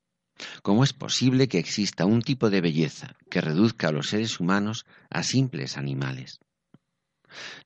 ¿Cómo 0.62 0.86
es 0.86 0.94
posible 0.94 1.50
que 1.50 1.60
exista 1.60 2.06
un 2.06 2.22
tipo 2.22 2.50
de 2.50 2.62
belleza 2.62 3.16
que 3.30 3.42
reduzca 3.42 3.90
a 3.90 3.92
los 3.92 4.08
seres 4.08 4.40
humanos 4.40 4.86
a 5.10 5.24
simples 5.24 5.76
animales? 5.78 6.40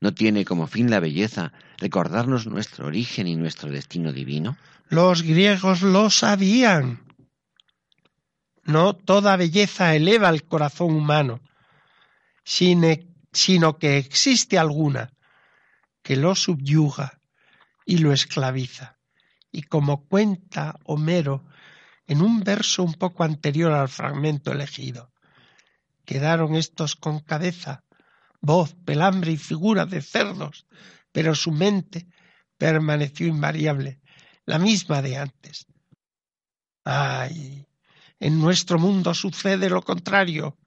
¿No 0.01 0.15
tiene 0.15 0.45
como 0.45 0.65
fin 0.65 0.89
la 0.89 0.99
belleza 0.99 1.51
recordarnos 1.77 2.47
nuestro 2.47 2.87
origen 2.87 3.27
y 3.27 3.35
nuestro 3.35 3.69
destino 3.69 4.13
divino? 4.13 4.57
Los 4.89 5.21
griegos 5.21 5.83
lo 5.83 6.09
sabían. 6.09 7.08
No 8.69 8.95
toda 8.95 9.35
belleza 9.35 9.95
eleva 9.95 10.29
el 10.29 10.45
corazón 10.45 10.93
humano, 10.93 11.41
sino 12.43 13.79
que 13.79 13.97
existe 13.97 14.59
alguna 14.59 15.11
que 16.03 16.15
lo 16.15 16.35
subyuga 16.35 17.19
y 17.83 17.97
lo 17.97 18.13
esclaviza. 18.13 18.99
Y 19.51 19.63
como 19.63 20.05
cuenta 20.05 20.75
Homero 20.83 21.47
en 22.05 22.21
un 22.21 22.43
verso 22.43 22.83
un 22.83 22.93
poco 22.93 23.23
anterior 23.23 23.71
al 23.71 23.89
fragmento 23.89 24.51
elegido, 24.51 25.11
quedaron 26.05 26.53
estos 26.53 26.95
con 26.95 27.21
cabeza, 27.21 27.83
voz, 28.39 28.75
pelambre 28.85 29.31
y 29.31 29.37
figura 29.37 29.87
de 29.87 30.03
cerdos, 30.03 30.67
pero 31.11 31.33
su 31.33 31.51
mente 31.51 32.05
permaneció 32.59 33.25
invariable, 33.25 33.99
la 34.45 34.59
misma 34.59 35.01
de 35.01 35.17
antes. 35.17 35.65
Ay, 36.83 37.65
en 38.19 38.39
nuestro 38.39 38.77
mundo 38.77 39.13
sucede 39.13 39.69
lo 39.69 39.81
contrario. 39.81 40.57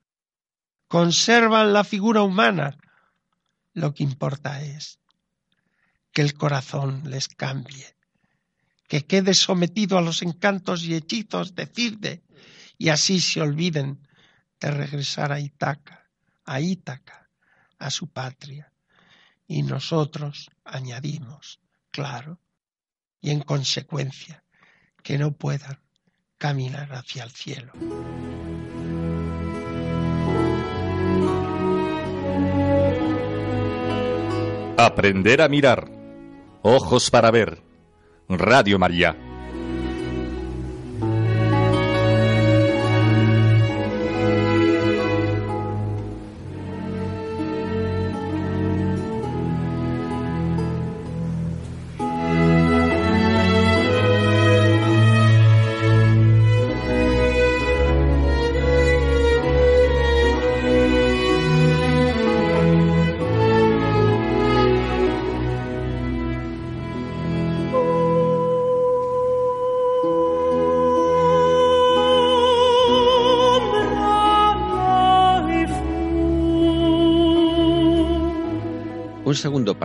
Conservan 0.88 1.72
la 1.72 1.84
figura 1.84 2.22
humana. 2.22 2.78
Lo 3.74 3.94
que 3.94 4.02
importa 4.02 4.62
es 4.62 4.98
que 6.12 6.22
el 6.22 6.34
corazón 6.34 7.02
les 7.06 7.28
cambie, 7.28 7.96
que 8.88 9.06
quede 9.06 9.34
sometido 9.34 9.96
a 9.96 10.02
los 10.02 10.22
encantos 10.22 10.84
y 10.84 10.94
hechizos 10.94 11.54
de 11.54 11.66
Cirde 11.66 12.22
y 12.78 12.88
así 12.88 13.20
se 13.20 13.40
olviden 13.40 14.06
de 14.60 14.70
regresar 14.70 15.32
a 15.32 15.40
Ítaca, 15.40 16.10
a 16.44 16.60
Ítaca, 16.60 17.30
a 17.78 17.90
su 17.90 18.08
patria. 18.08 18.72
Y 19.46 19.62
nosotros 19.62 20.50
añadimos, 20.64 21.60
claro, 21.90 22.40
y 23.20 23.30
en 23.30 23.40
consecuencia 23.40 24.44
que 25.02 25.18
no 25.18 25.32
puedan 25.32 25.81
caminar 26.42 26.92
hacia 26.92 27.22
el 27.22 27.30
cielo. 27.30 27.70
Aprender 34.76 35.40
a 35.40 35.48
mirar. 35.48 35.88
Ojos 36.62 37.12
para 37.12 37.30
ver. 37.30 37.62
Radio 38.28 38.76
María. 38.80 39.31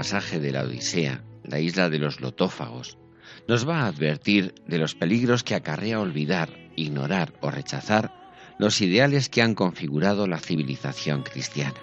Pasaje 0.07 0.39
de 0.39 0.53
la 0.53 0.63
Odisea, 0.63 1.21
la 1.43 1.59
isla 1.59 1.89
de 1.89 1.99
los 1.99 2.21
lotófagos, 2.21 2.97
nos 3.45 3.67
va 3.67 3.81
a 3.81 3.87
advertir 3.87 4.55
de 4.65 4.77
los 4.77 4.95
peligros 4.95 5.43
que 5.43 5.53
acarrea 5.53 5.99
olvidar, 5.99 6.49
ignorar 6.77 7.33
o 7.41 7.51
rechazar 7.51 8.13
los 8.57 8.79
ideales 8.79 9.27
que 9.27 9.41
han 9.41 9.53
configurado 9.53 10.25
la 10.25 10.39
civilización 10.39 11.23
cristiana. 11.23 11.81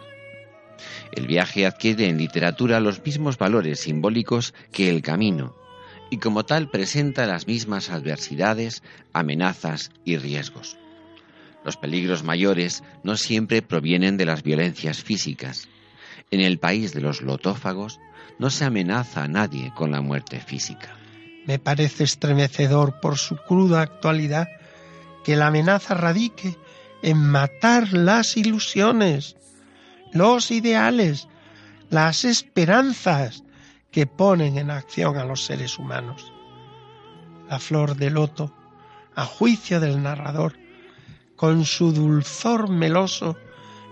El 1.12 1.26
viaje 1.26 1.66
adquiere 1.66 2.08
en 2.08 2.16
literatura 2.16 2.80
los 2.80 3.04
mismos 3.04 3.36
valores 3.36 3.80
simbólicos 3.80 4.54
que 4.72 4.88
el 4.88 5.02
camino, 5.02 5.54
y 6.10 6.16
como 6.16 6.46
tal 6.46 6.70
presenta 6.70 7.26
las 7.26 7.46
mismas 7.46 7.90
adversidades, 7.90 8.82
amenazas 9.12 9.90
y 10.02 10.16
riesgos. 10.16 10.78
Los 11.62 11.76
peligros 11.76 12.22
mayores 12.22 12.84
no 13.02 13.18
siempre 13.18 13.60
provienen 13.60 14.16
de 14.16 14.24
las 14.24 14.42
violencias 14.42 15.02
físicas, 15.02 15.68
en 16.30 16.40
el 16.40 16.58
país 16.58 16.94
de 16.94 17.02
los 17.02 17.20
lotófagos 17.20 18.00
no 18.38 18.50
se 18.50 18.64
amenaza 18.64 19.24
a 19.24 19.28
nadie 19.28 19.72
con 19.74 19.92
la 19.92 20.00
muerte 20.00 20.40
física. 20.40 20.96
Me 21.46 21.58
parece 21.58 22.04
estremecedor 22.04 23.00
por 23.00 23.18
su 23.18 23.36
cruda 23.36 23.82
actualidad 23.82 24.48
que 25.24 25.36
la 25.36 25.48
amenaza 25.48 25.94
radique 25.94 26.56
en 27.02 27.18
matar 27.18 27.92
las 27.92 28.36
ilusiones, 28.36 29.36
los 30.12 30.50
ideales, 30.50 31.28
las 31.90 32.24
esperanzas 32.24 33.44
que 33.90 34.06
ponen 34.06 34.58
en 34.58 34.70
acción 34.70 35.18
a 35.18 35.24
los 35.24 35.44
seres 35.44 35.78
humanos. 35.78 36.32
La 37.48 37.58
flor 37.58 37.96
de 37.96 38.10
loto, 38.10 38.54
a 39.14 39.24
juicio 39.26 39.80
del 39.80 40.02
narrador, 40.02 40.56
con 41.36 41.64
su 41.64 41.92
dulzor 41.92 42.70
meloso, 42.70 43.36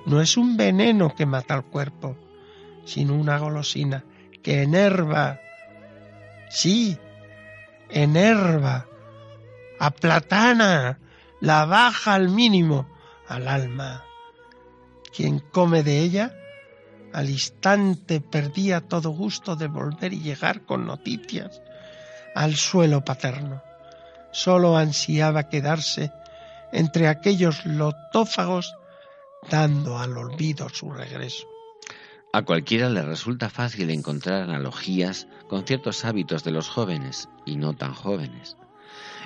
no 0.07 0.21
es 0.21 0.37
un 0.37 0.57
veneno 0.57 1.15
que 1.15 1.27
mata 1.27 1.55
al 1.55 1.65
cuerpo, 1.65 2.17
sino 2.85 3.15
una 3.15 3.39
golosina 3.39 4.05
que 4.43 4.63
enerva, 4.63 5.41
sí, 6.51 6.99
enerva, 7.89 8.87
aplatana, 9.79 10.99
la 11.41 11.65
baja 11.65 12.15
al 12.15 12.29
mínimo 12.29 12.89
al 13.29 13.49
alma. 13.49 14.05
Quien 15.15 15.41
come 15.41 15.83
de 15.83 16.01
ella, 16.01 16.35
al 17.13 17.29
instante 17.31 18.21
perdía 18.21 18.81
todo 18.81 19.11
gusto 19.11 19.57
de 19.57 19.69
volver 19.69 20.13
y 20.13 20.21
llegar 20.21 20.63
con 20.63 20.87
noticias 20.87 21.61
al 22.35 22.57
suelo 22.57 23.05
paterno. 23.05 23.63
Sólo 24.33 24.77
ansiaba 24.77 25.49
quedarse 25.49 26.11
entre 26.73 27.09
aquellos 27.09 27.67
lotófagos 27.67 28.75
dando 29.51 29.99
al 29.99 30.17
olvido 30.17 30.69
su 30.71 30.91
regreso. 30.91 31.52
A 32.35 32.47
cualquiera 32.47 32.89
le 32.89 33.03
resulta 33.03 33.51
fácil 33.51 33.91
encontrar 33.91 34.45
analogías 34.45 35.29
con 35.49 35.67
ciertos 35.67 36.07
hábitos 36.07 36.43
de 36.45 36.51
los 36.51 36.67
jóvenes 36.67 37.29
y 37.45 37.57
no 37.57 37.75
tan 37.75 37.93
jóvenes. 37.93 38.57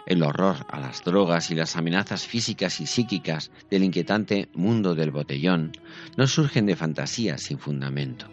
El 0.07 0.25
horror 0.25 0.67
a 0.69 0.81
las 0.81 1.05
drogas 1.05 1.53
y 1.53 1.55
las 1.55 1.77
amenazas 1.77 2.27
físicas 2.27 2.81
y 2.81 2.87
psíquicas 2.87 3.53
del 3.71 3.85
inquietante 3.85 4.49
mundo 4.55 4.97
del 4.97 5.13
botellón 5.13 5.71
no 6.17 6.27
surgen 6.27 6.67
de 6.67 6.75
fantasías 6.75 7.43
sin 7.43 7.61
fundamento. 7.61 8.27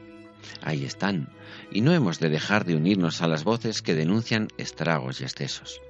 Ahí 0.63 0.85
están, 0.85 1.29
y 1.71 1.81
no 1.81 1.93
hemos 1.93 2.19
de 2.19 2.29
dejar 2.29 2.65
de 2.65 2.75
unirnos 2.75 3.21
a 3.21 3.27
las 3.27 3.43
voces 3.43 3.83
que 3.83 3.93
denuncian 3.93 4.47
estragos 4.57 5.21
y 5.21 5.23
excesos. 5.25 5.81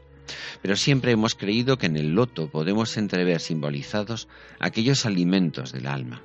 Pero 0.62 0.76
siempre 0.76 1.14
hemos 1.14 1.36
creído 1.36 1.78
que 1.78 1.86
en 1.86 1.96
el 1.96 2.16
loto 2.16 2.50
podemos 2.50 2.98
entrever 2.98 3.40
simbolizados 3.40 4.28
aquellos 4.60 5.06
alimentos 5.06 5.72
del 5.72 5.88
alma, 5.88 6.22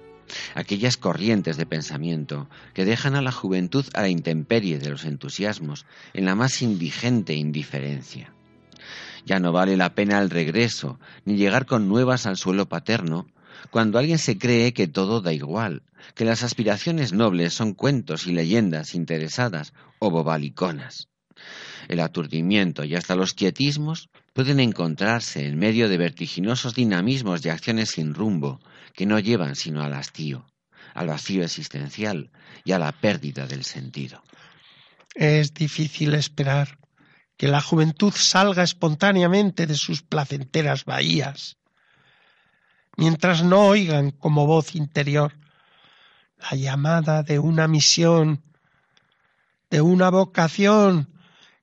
aquellas 0.54 0.96
corrientes 0.96 1.56
de 1.56 1.66
pensamiento 1.66 2.48
que 2.74 2.84
dejan 2.84 3.14
a 3.14 3.22
la 3.22 3.32
juventud 3.32 3.84
a 3.94 4.02
la 4.02 4.08
intemperie 4.08 4.78
de 4.78 4.90
los 4.90 5.04
entusiasmos 5.04 5.86
en 6.14 6.24
la 6.24 6.34
más 6.34 6.62
indigente 6.62 7.34
indiferencia. 7.34 8.32
Ya 9.26 9.40
no 9.40 9.52
vale 9.52 9.76
la 9.76 9.94
pena 9.94 10.18
el 10.20 10.30
regreso, 10.30 10.98
ni 11.24 11.36
llegar 11.36 11.66
con 11.66 11.88
nuevas 11.88 12.26
al 12.26 12.36
suelo 12.36 12.68
paterno, 12.68 13.26
cuando 13.70 13.98
alguien 13.98 14.18
se 14.18 14.38
cree 14.38 14.72
que 14.72 14.86
todo 14.86 15.20
da 15.20 15.32
igual, 15.32 15.82
que 16.14 16.24
las 16.24 16.42
aspiraciones 16.42 17.12
nobles 17.12 17.52
son 17.52 17.74
cuentos 17.74 18.26
y 18.26 18.32
leyendas 18.32 18.94
interesadas 18.94 19.72
o 19.98 20.10
bobaliconas. 20.10 21.08
El 21.88 22.00
aturdimiento 22.00 22.84
y 22.84 22.94
hasta 22.94 23.16
los 23.16 23.34
quietismos 23.34 24.08
pueden 24.32 24.60
encontrarse 24.60 25.46
en 25.46 25.58
medio 25.58 25.88
de 25.88 25.98
vertiginosos 25.98 26.74
dinamismos 26.74 27.42
de 27.42 27.50
acciones 27.50 27.90
sin 27.90 28.14
rumbo 28.14 28.60
que 28.94 29.06
no 29.06 29.18
llevan 29.18 29.56
sino 29.56 29.82
al 29.82 29.94
hastío, 29.94 30.46
al 30.94 31.08
vacío 31.08 31.44
existencial 31.44 32.30
y 32.64 32.72
a 32.72 32.78
la 32.78 32.92
pérdida 32.92 33.46
del 33.46 33.64
sentido. 33.64 34.22
Es 35.14 35.54
difícil 35.54 36.14
esperar 36.14 36.78
que 37.36 37.48
la 37.48 37.60
juventud 37.60 38.12
salga 38.14 38.62
espontáneamente 38.62 39.66
de 39.66 39.76
sus 39.76 40.02
placenteras 40.02 40.84
bahías, 40.84 41.56
mientras 42.96 43.44
no 43.44 43.66
oigan 43.66 44.10
como 44.10 44.46
voz 44.46 44.74
interior 44.74 45.38
la 46.50 46.56
llamada 46.56 47.22
de 47.22 47.38
una 47.38 47.68
misión, 47.68 48.42
de 49.70 49.80
una 49.80 50.10
vocación 50.10 51.12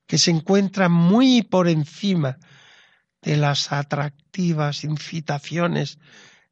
que 0.08 0.18
se 0.18 0.32
encuentra 0.32 0.90
muy 0.90 1.42
por 1.42 1.68
encima 1.68 2.38
de 3.22 3.38
las 3.38 3.72
atractivas 3.72 4.84
incitaciones 4.84 5.98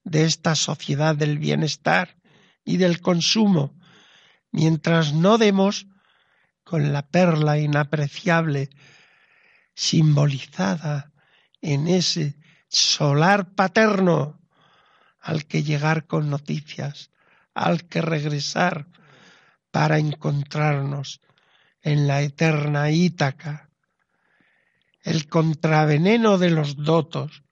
de 0.03 0.25
esta 0.25 0.55
sociedad 0.55 1.15
del 1.15 1.37
bienestar 1.37 2.17
y 2.65 2.77
del 2.77 3.01
consumo, 3.01 3.73
mientras 4.51 5.13
no 5.13 5.37
demos 5.37 5.87
con 6.63 6.93
la 6.93 7.07
perla 7.07 7.57
inapreciable 7.57 8.69
simbolizada 9.75 11.11
en 11.61 11.87
ese 11.87 12.37
solar 12.67 13.53
paterno 13.53 14.39
al 15.19 15.45
que 15.45 15.63
llegar 15.63 16.05
con 16.05 16.29
noticias, 16.29 17.11
al 17.53 17.85
que 17.85 18.01
regresar 18.01 18.87
para 19.71 19.97
encontrarnos 19.97 21.21
en 21.81 22.07
la 22.07 22.21
eterna 22.21 22.91
Ítaca. 22.91 23.69
El 25.01 25.27
contraveneno 25.27 26.37
de 26.37 26.49
los 26.49 26.75
dotos 26.75 27.43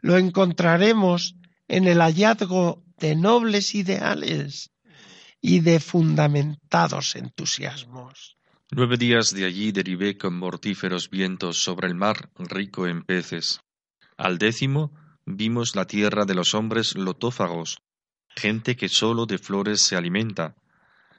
lo 0.00 0.18
encontraremos 0.18 1.36
en 1.72 1.88
el 1.88 2.02
hallazgo 2.02 2.84
de 2.98 3.16
nobles 3.16 3.74
ideales 3.74 4.70
y 5.40 5.60
de 5.60 5.80
fundamentados 5.80 7.16
entusiasmos. 7.16 8.36
Nueve 8.70 8.98
días 8.98 9.32
de 9.32 9.46
allí 9.46 9.72
deribé 9.72 10.18
con 10.18 10.36
mortíferos 10.36 11.08
vientos 11.08 11.62
sobre 11.62 11.88
el 11.88 11.94
mar 11.94 12.28
rico 12.36 12.86
en 12.86 13.02
peces. 13.02 13.62
Al 14.18 14.36
décimo 14.36 14.92
vimos 15.24 15.74
la 15.74 15.86
tierra 15.86 16.26
de 16.26 16.34
los 16.34 16.52
hombres 16.52 16.94
lotófagos, 16.94 17.78
gente 18.36 18.76
que 18.76 18.90
sólo 18.90 19.24
de 19.24 19.38
flores 19.38 19.80
se 19.80 19.96
alimenta. 19.96 20.54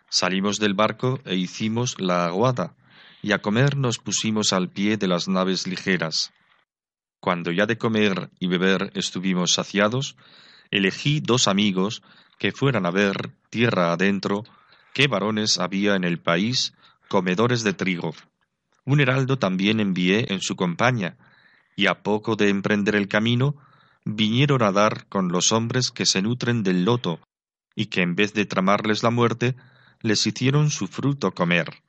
Salimos 0.07 0.59
del 0.59 0.75
barco 0.75 1.19
e 1.25 1.35
hicimos 1.35 1.99
la 1.99 2.27
aguada, 2.27 2.75
y 3.23 3.31
a 3.31 3.41
comer 3.41 3.75
nos 3.75 3.97
pusimos 3.97 4.53
al 4.53 4.69
pie 4.69 4.97
de 4.97 5.07
las 5.07 5.27
naves 5.27 5.65
ligeras. 5.65 6.31
Cuando 7.23 7.53
ya 7.53 7.65
de 7.65 7.77
comer 7.77 8.31
y 8.37 8.47
beber 8.47 8.91
estuvimos 8.95 9.53
saciados, 9.53 10.17
elegí 10.71 11.21
dos 11.21 11.47
amigos 11.47 12.03
que 12.37 12.51
fueran 12.51 12.85
a 12.85 12.91
ver 12.91 13.31
tierra 13.49 13.93
adentro 13.93 14.43
qué 14.93 15.07
varones 15.07 15.57
había 15.57 15.95
en 15.95 16.03
el 16.03 16.19
país 16.19 16.73
comedores 17.07 17.63
de 17.63 17.71
trigo. 17.71 18.13
Un 18.83 18.99
heraldo 18.99 19.39
también 19.39 19.79
envié 19.79 20.33
en 20.33 20.41
su 20.41 20.57
compañía, 20.57 21.15
y 21.77 21.85
a 21.85 22.03
poco 22.03 22.35
de 22.35 22.49
emprender 22.49 22.93
el 22.93 23.07
camino, 23.07 23.55
vinieron 24.03 24.61
a 24.61 24.73
dar 24.73 25.07
con 25.07 25.29
los 25.29 25.53
hombres 25.53 25.91
que 25.91 26.05
se 26.05 26.21
nutren 26.21 26.61
del 26.61 26.83
loto, 26.83 27.21
y 27.73 27.85
que 27.85 28.01
en 28.01 28.15
vez 28.15 28.33
de 28.33 28.45
tramarles 28.45 29.01
la 29.01 29.11
muerte, 29.11 29.55
les 30.01 30.27
hicieron 30.27 30.69
su 30.71 30.87
fruto 30.87 31.31
comer. 31.31 31.83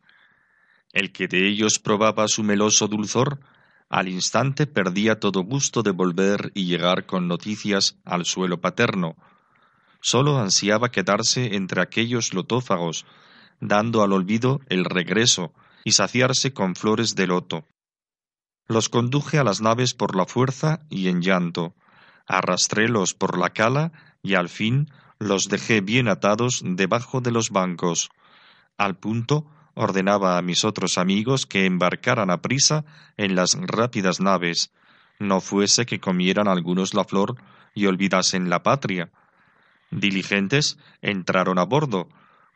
El 0.93 1.11
que 1.11 1.27
de 1.27 1.49
ellos 1.49 1.81
probaba 1.81 2.29
su 2.29 2.45
meloso 2.45 2.87
dulzor, 2.87 3.41
al 3.89 4.09
instante 4.09 4.67
perdía 4.67 5.21
todo 5.21 5.43
gusto 5.43 5.83
de 5.83 5.91
volver 5.91 6.51
y 6.55 6.67
llegar 6.67 7.07
con 7.07 7.29
noticias 7.29 7.97
al 8.05 8.25
suelo 8.25 8.61
paterno. 8.61 9.17
Sólo 10.01 10.39
ansiaba 10.39 10.91
quedarse 10.91 11.55
entre 11.55 11.81
aquellos 11.81 12.35
lotófagos, 12.35 13.07
dando 13.61 14.03
al 14.03 14.13
olvido 14.13 14.61
el 14.69 14.85
regreso 14.85 15.53
y 15.85 15.93
saciarse 15.93 16.53
con 16.53 16.75
flores 16.75 17.15
de 17.15 17.27
loto. 17.27 17.67
Los 18.67 18.89
conduje 18.89 19.39
a 19.39 19.45
las 19.45 19.61
naves 19.61 19.95
por 19.95 20.17
la 20.17 20.27
fuerza 20.27 20.81
y 20.89 21.09
en 21.09 21.21
llanto, 21.21 21.75
arrastrélos 22.27 23.15
por 23.15 23.39
la 23.39 23.51
cala 23.51 23.93
y 24.23 24.35
al 24.35 24.49
fin 24.49 24.91
los 25.19 25.49
dejé 25.49 25.81
bien 25.81 26.09
atados 26.09 26.63
debajo 26.65 27.21
de 27.21 27.31
los 27.31 27.51
bancos. 27.51 28.11
Al 28.77 28.97
punto 28.97 29.47
ordenaba 29.75 30.39
a 30.39 30.43
mis 30.43 30.65
otros 30.65 30.99
amigos 30.99 31.47
que 31.47 31.67
embarcaran 31.67 32.31
a 32.31 32.41
prisa 32.41 32.85
en 33.17 33.35
las 33.35 33.57
rápidas 33.61 34.21
naves, 34.21 34.73
no 35.19 35.41
fuese 35.41 35.87
que 35.87 36.01
comieran 36.01 36.49
algunos 36.49 36.95
la 36.95 37.05
flor 37.05 37.37
y 37.75 37.87
olvidasen 37.87 38.51
la 38.51 38.63
patria. 38.63 39.11
Diligentes 39.91 40.79
entraron 41.03 41.59
a 41.59 41.65
bordo, 41.65 42.09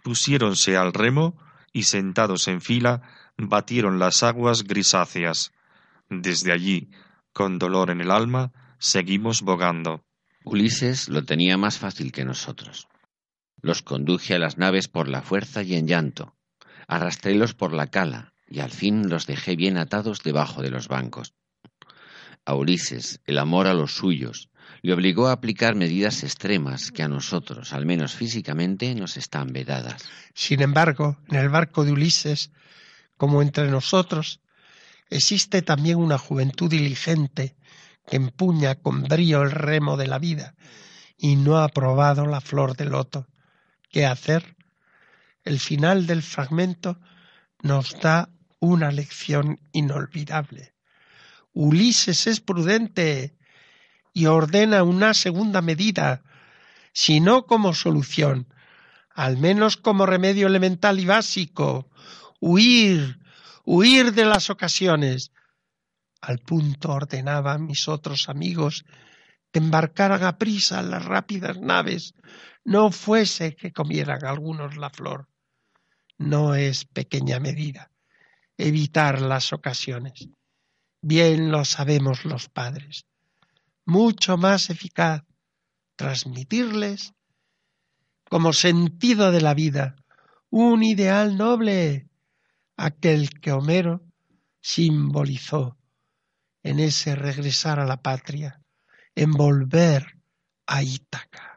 pusiéronse 0.03 0.77
al 0.77 0.93
remo 0.93 1.37
y 1.73 1.85
sentados 1.85 2.49
en 2.49 2.61
fila 2.61 3.03
batieron 3.39 3.99
las 3.99 4.23
aguas 4.23 4.65
grisáceas. 4.65 5.53
Desde 6.11 6.53
allí, 6.53 6.91
con 7.33 7.59
dolor 7.59 7.91
en 7.91 8.01
el 8.01 8.11
alma, 8.11 8.53
seguimos 8.79 9.43
bogando. 9.43 10.05
Ulises 10.45 11.09
lo 11.09 11.25
tenía 11.25 11.57
más 11.57 11.79
fácil 11.79 12.11
que 12.11 12.25
nosotros. 12.25 12.89
Los 13.61 13.83
conduje 13.83 14.35
a 14.35 14.39
las 14.39 14.59
naves 14.59 14.89
por 14.89 15.09
la 15.09 15.23
fuerza 15.23 15.63
y 15.63 15.75
en 15.75 15.87
llanto. 15.87 16.35
Arrastrélos 16.89 17.55
por 17.55 17.73
la 17.73 17.87
cala 17.87 18.33
y 18.49 18.61
al 18.61 18.71
fin 18.71 19.09
los 19.09 19.27
dejé 19.27 19.55
bien 19.55 19.77
atados 19.77 20.23
debajo 20.23 20.63
de 20.63 20.71
los 20.71 20.89
bancos. 20.89 21.35
A 22.45 22.55
Ulises, 22.55 23.21
el 23.27 23.39
amor 23.39 23.67
a 23.67 23.75
los 23.75 23.95
suyos, 23.95 24.49
le 24.81 24.95
obligó 24.95 25.29
a 25.29 25.33
aplicar 25.33 25.75
medidas 25.75 26.23
extremas 26.23 26.91
que 26.91 27.03
a 27.03 27.09
nosotros, 27.09 27.73
al 27.73 27.85
menos 27.85 28.15
físicamente, 28.15 28.95
nos 28.95 29.17
están 29.19 29.53
vedadas. 29.53 30.03
Sin 30.35 30.63
embargo, 30.63 31.19
en 31.29 31.37
el 31.37 31.51
barco 31.51 31.85
de 31.85 31.93
Ulises, 31.93 32.53
como 33.19 33.43
entre 33.43 33.71
nosotros, 33.71 34.41
existe 35.11 35.63
también 35.63 35.99
una 35.99 36.17
juventud 36.17 36.71
diligente 36.71 37.57
que 38.07 38.17
empuña 38.17 38.77
con 38.77 39.03
brío 39.03 39.43
el 39.43 39.51
remo 39.51 39.97
de 39.97 40.07
la 40.07 40.19
vida 40.19 40.55
y 41.19 41.37
no 41.37 41.59
ha 41.59 41.69
probado 41.69 42.25
la 42.27 42.41
flor 42.41 42.77
del 42.77 42.91
loto. 42.91 43.27
¿Qué 43.91 44.07
hacer? 44.07 44.57
El 45.49 45.61
final 45.61 46.07
del 46.07 46.23
fragmento 46.23 47.01
nos 47.63 47.99
da 48.01 48.29
una 48.61 48.93
lección 48.93 49.59
inolvidable. 49.73 50.75
Ulises 51.55 52.27
es 52.27 52.43
prudente, 52.43 53.35
y 54.13 54.27
ordena 54.27 54.83
una 54.83 55.15
segunda 55.15 55.63
medida, 55.63 56.23
si 56.93 57.21
no 57.21 57.47
como 57.47 57.73
solución, 57.73 58.53
al 59.09 59.39
menos 59.39 59.79
como 59.79 60.05
remedio 60.05 60.49
elemental 60.49 61.01
y 61.01 61.07
básico, 61.07 61.89
huir, 62.41 63.19
huir 63.65 64.13
de 64.13 64.27
las 64.27 64.51
ocasiones. 64.51 65.33
Al 66.21 66.41
punto 66.41 66.91
ordenaba 66.93 67.55
a 67.55 67.59
mis 67.59 67.89
otros 67.89 68.29
amigos 68.29 68.85
que 69.51 69.61
embarcaran 69.61 70.25
a 70.25 70.37
prisa 70.37 70.83
las 70.83 71.07
rápidas 71.07 71.59
naves, 71.59 72.13
no 72.67 72.91
fuese 72.91 73.57
que 73.57 73.73
comieran 73.73 74.27
algunos 74.27 74.77
la 74.77 74.91
flor. 74.91 75.27
No 76.19 76.55
es 76.55 76.85
pequeña 76.85 77.41
medida 77.41 77.91
evitar 78.57 79.21
las 79.21 79.53
ocasiones. 79.53 80.29
Bien 81.01 81.51
lo 81.51 81.65
sabemos 81.65 82.25
los 82.25 82.49
padres 82.49 83.07
mucho 83.89 84.37
más 84.37 84.69
eficaz 84.69 85.23
transmitirles 85.97 87.15
como 88.29 88.53
sentido 88.53 89.33
de 89.33 89.41
la 89.41 89.55
vida 89.55 89.97
un 90.51 90.83
ideal 90.83 91.39
noble, 91.39 92.11
aquel 92.77 93.31
que 93.41 93.51
Homero 93.51 94.03
simbolizó 94.61 95.79
en 96.63 96.81
ese 96.81 97.15
regresar 97.15 97.81
a 97.81 97.87
la 97.87 98.03
patria, 98.03 98.61
en 99.15 99.33
volver 99.33 100.19
a 100.67 100.83
Ítaca. 100.83 101.57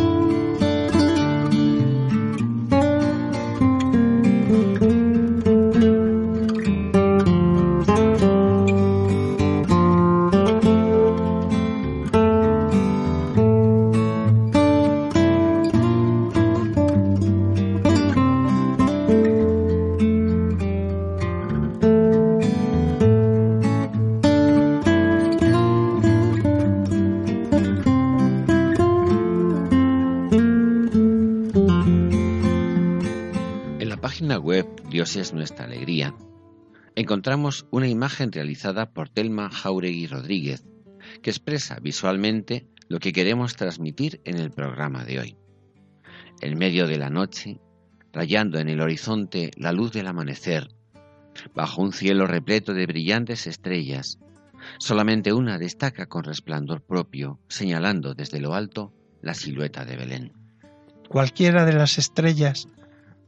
Imagen 38.21 38.31
realizada 38.31 38.91
por 38.91 39.09
Telma 39.09 39.49
Jauregui 39.49 40.05
Rodríguez, 40.05 40.63
que 41.23 41.31
expresa 41.31 41.79
visualmente 41.81 42.67
lo 42.87 42.99
que 42.99 43.13
queremos 43.13 43.55
transmitir 43.55 44.21
en 44.25 44.37
el 44.37 44.51
programa 44.51 45.05
de 45.05 45.19
hoy. 45.19 45.37
En 46.41 46.57
medio 46.57 46.87
de 46.87 46.97
la 46.97 47.09
noche, 47.09 47.59
rayando 48.13 48.59
en 48.59 48.69
el 48.69 48.79
horizonte 48.79 49.49
la 49.57 49.71
luz 49.71 49.91
del 49.91 50.07
amanecer, 50.07 50.69
bajo 51.55 51.81
un 51.81 51.93
cielo 51.93 52.27
repleto 52.27 52.73
de 52.73 52.85
brillantes 52.85 53.47
estrellas, 53.47 54.19
solamente 54.77 55.33
una 55.33 55.57
destaca 55.57 56.05
con 56.05 56.23
resplandor 56.23 56.81
propio, 56.81 57.39
señalando 57.47 58.13
desde 58.13 58.39
lo 58.39 58.53
alto 58.53 58.93
la 59.21 59.33
silueta 59.33 59.83
de 59.83 59.97
Belén. 59.97 60.33
Cualquiera 61.09 61.65
de 61.65 61.73
las 61.73 61.97
estrellas 61.97 62.67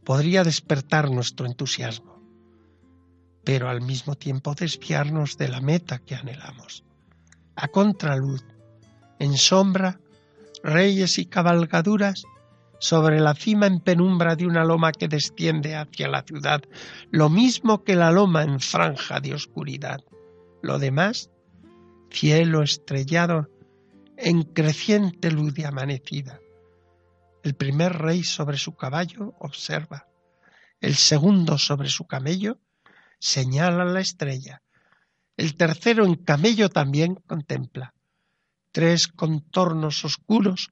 podría 0.03 0.43
despertar 0.43 1.09
nuestro 1.09 1.47
entusiasmo, 1.47 2.22
pero 3.43 3.69
al 3.69 3.81
mismo 3.81 4.15
tiempo 4.15 4.55
desviarnos 4.55 5.37
de 5.37 5.49
la 5.49 5.61
meta 5.61 5.99
que 5.99 6.15
anhelamos. 6.15 6.83
A 7.55 7.67
contraluz, 7.67 8.43
en 9.19 9.37
sombra, 9.37 9.99
reyes 10.63 11.17
y 11.17 11.25
cabalgaduras 11.25 12.23
sobre 12.79 13.19
la 13.19 13.33
cima 13.33 13.67
en 13.67 13.79
penumbra 13.79 14.35
de 14.35 14.45
una 14.45 14.65
loma 14.65 14.91
que 14.91 15.07
desciende 15.07 15.75
hacia 15.75 16.07
la 16.07 16.23
ciudad, 16.23 16.61
lo 17.11 17.29
mismo 17.29 17.83
que 17.83 17.95
la 17.95 18.11
loma 18.11 18.43
en 18.43 18.59
franja 18.59 19.19
de 19.19 19.33
oscuridad. 19.33 20.01
Lo 20.61 20.79
demás, 20.79 21.29
cielo 22.09 22.61
estrellado 22.61 23.49
en 24.17 24.43
creciente 24.43 25.31
luz 25.31 25.53
de 25.53 25.65
amanecida. 25.65 26.39
El 27.43 27.55
primer 27.55 27.93
rey 27.93 28.23
sobre 28.23 28.57
su 28.57 28.75
caballo 28.75 29.33
observa. 29.39 30.07
El 30.79 30.95
segundo 30.95 31.57
sobre 31.57 31.89
su 31.89 32.05
camello 32.05 32.57
señala 33.23 33.85
la 33.85 34.01
estrella. 34.01 34.61
El 35.37 35.55
tercero 35.55 36.05
en 36.05 36.15
camello 36.15 36.67
también 36.67 37.15
contempla. 37.15 37.93
Tres 38.73 39.07
contornos 39.07 40.03
oscuros 40.03 40.71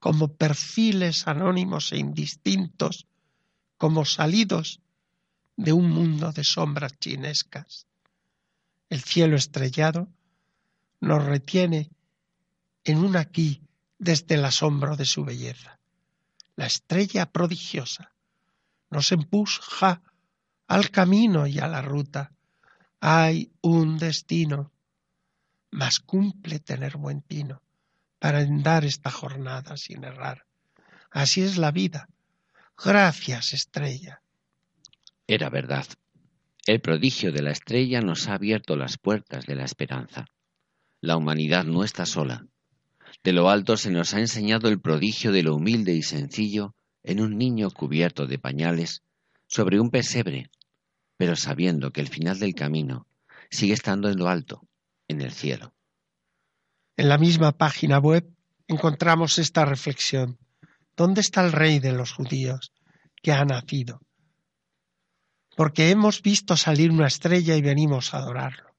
como 0.00 0.34
perfiles 0.34 1.28
anónimos 1.28 1.92
e 1.92 1.98
indistintos, 1.98 3.06
como 3.78 4.04
salidos 4.04 4.80
de 5.56 5.72
un 5.72 5.88
mundo 5.88 6.32
de 6.32 6.42
sombras 6.42 6.98
chinescas. 6.98 7.86
El 8.90 9.00
cielo 9.00 9.36
estrellado 9.36 10.08
nos 11.00 11.24
retiene 11.24 11.92
en 12.82 12.98
un 12.98 13.16
aquí 13.16 13.62
desde 14.00 14.34
el 14.34 14.44
asombro 14.44 14.96
de 14.96 15.04
su 15.04 15.24
belleza. 15.24 15.78
La 16.56 16.66
estrella 16.66 17.30
prodigiosa 17.30 18.12
nos 18.90 19.12
empuja 19.12 20.02
al 20.66 20.90
camino 20.90 21.46
y 21.46 21.58
a 21.58 21.68
la 21.68 21.82
ruta. 21.82 22.32
Hay 23.00 23.52
un 23.60 23.98
destino, 23.98 24.72
mas 25.70 26.00
cumple 26.00 26.60
tener 26.60 26.96
buen 26.96 27.22
tino 27.22 27.62
para 28.18 28.38
andar 28.38 28.84
esta 28.84 29.10
jornada 29.10 29.76
sin 29.76 30.04
errar. 30.04 30.46
Así 31.10 31.42
es 31.42 31.58
la 31.58 31.72
vida. 31.72 32.08
Gracias, 32.76 33.52
estrella. 33.52 34.22
Era 35.26 35.50
verdad. 35.50 35.86
El 36.66 36.80
prodigio 36.80 37.32
de 37.32 37.42
la 37.42 37.50
estrella 37.50 38.00
nos 38.00 38.28
ha 38.28 38.34
abierto 38.34 38.76
las 38.76 38.98
puertas 38.98 39.46
de 39.46 39.56
la 39.56 39.64
esperanza. 39.64 40.26
La 41.00 41.16
humanidad 41.16 41.64
no 41.64 41.82
está 41.82 42.06
sola. 42.06 42.46
De 43.24 43.32
lo 43.32 43.50
alto 43.50 43.76
se 43.76 43.90
nos 43.90 44.14
ha 44.14 44.20
enseñado 44.20 44.68
el 44.68 44.80
prodigio 44.80 45.32
de 45.32 45.42
lo 45.42 45.56
humilde 45.56 45.94
y 45.94 46.02
sencillo 46.02 46.74
en 47.02 47.20
un 47.20 47.36
niño 47.36 47.70
cubierto 47.70 48.26
de 48.26 48.38
pañales 48.38 49.02
sobre 49.52 49.78
un 49.78 49.90
pesebre, 49.90 50.50
pero 51.18 51.36
sabiendo 51.36 51.92
que 51.92 52.00
el 52.00 52.08
final 52.08 52.38
del 52.38 52.54
camino 52.54 53.06
sigue 53.50 53.74
estando 53.74 54.08
en 54.08 54.16
lo 54.16 54.28
alto, 54.28 54.66
en 55.08 55.20
el 55.20 55.30
cielo. 55.30 55.74
En 56.96 57.10
la 57.10 57.18
misma 57.18 57.52
página 57.52 57.98
web 57.98 58.26
encontramos 58.66 59.38
esta 59.38 59.66
reflexión. 59.66 60.38
¿Dónde 60.96 61.20
está 61.20 61.44
el 61.44 61.52
rey 61.52 61.80
de 61.80 61.92
los 61.92 62.14
judíos 62.14 62.72
que 63.22 63.32
ha 63.32 63.44
nacido? 63.44 64.00
Porque 65.54 65.90
hemos 65.90 66.22
visto 66.22 66.56
salir 66.56 66.90
una 66.90 67.08
estrella 67.08 67.54
y 67.54 67.60
venimos 67.60 68.14
a 68.14 68.18
adorarlo. 68.18 68.74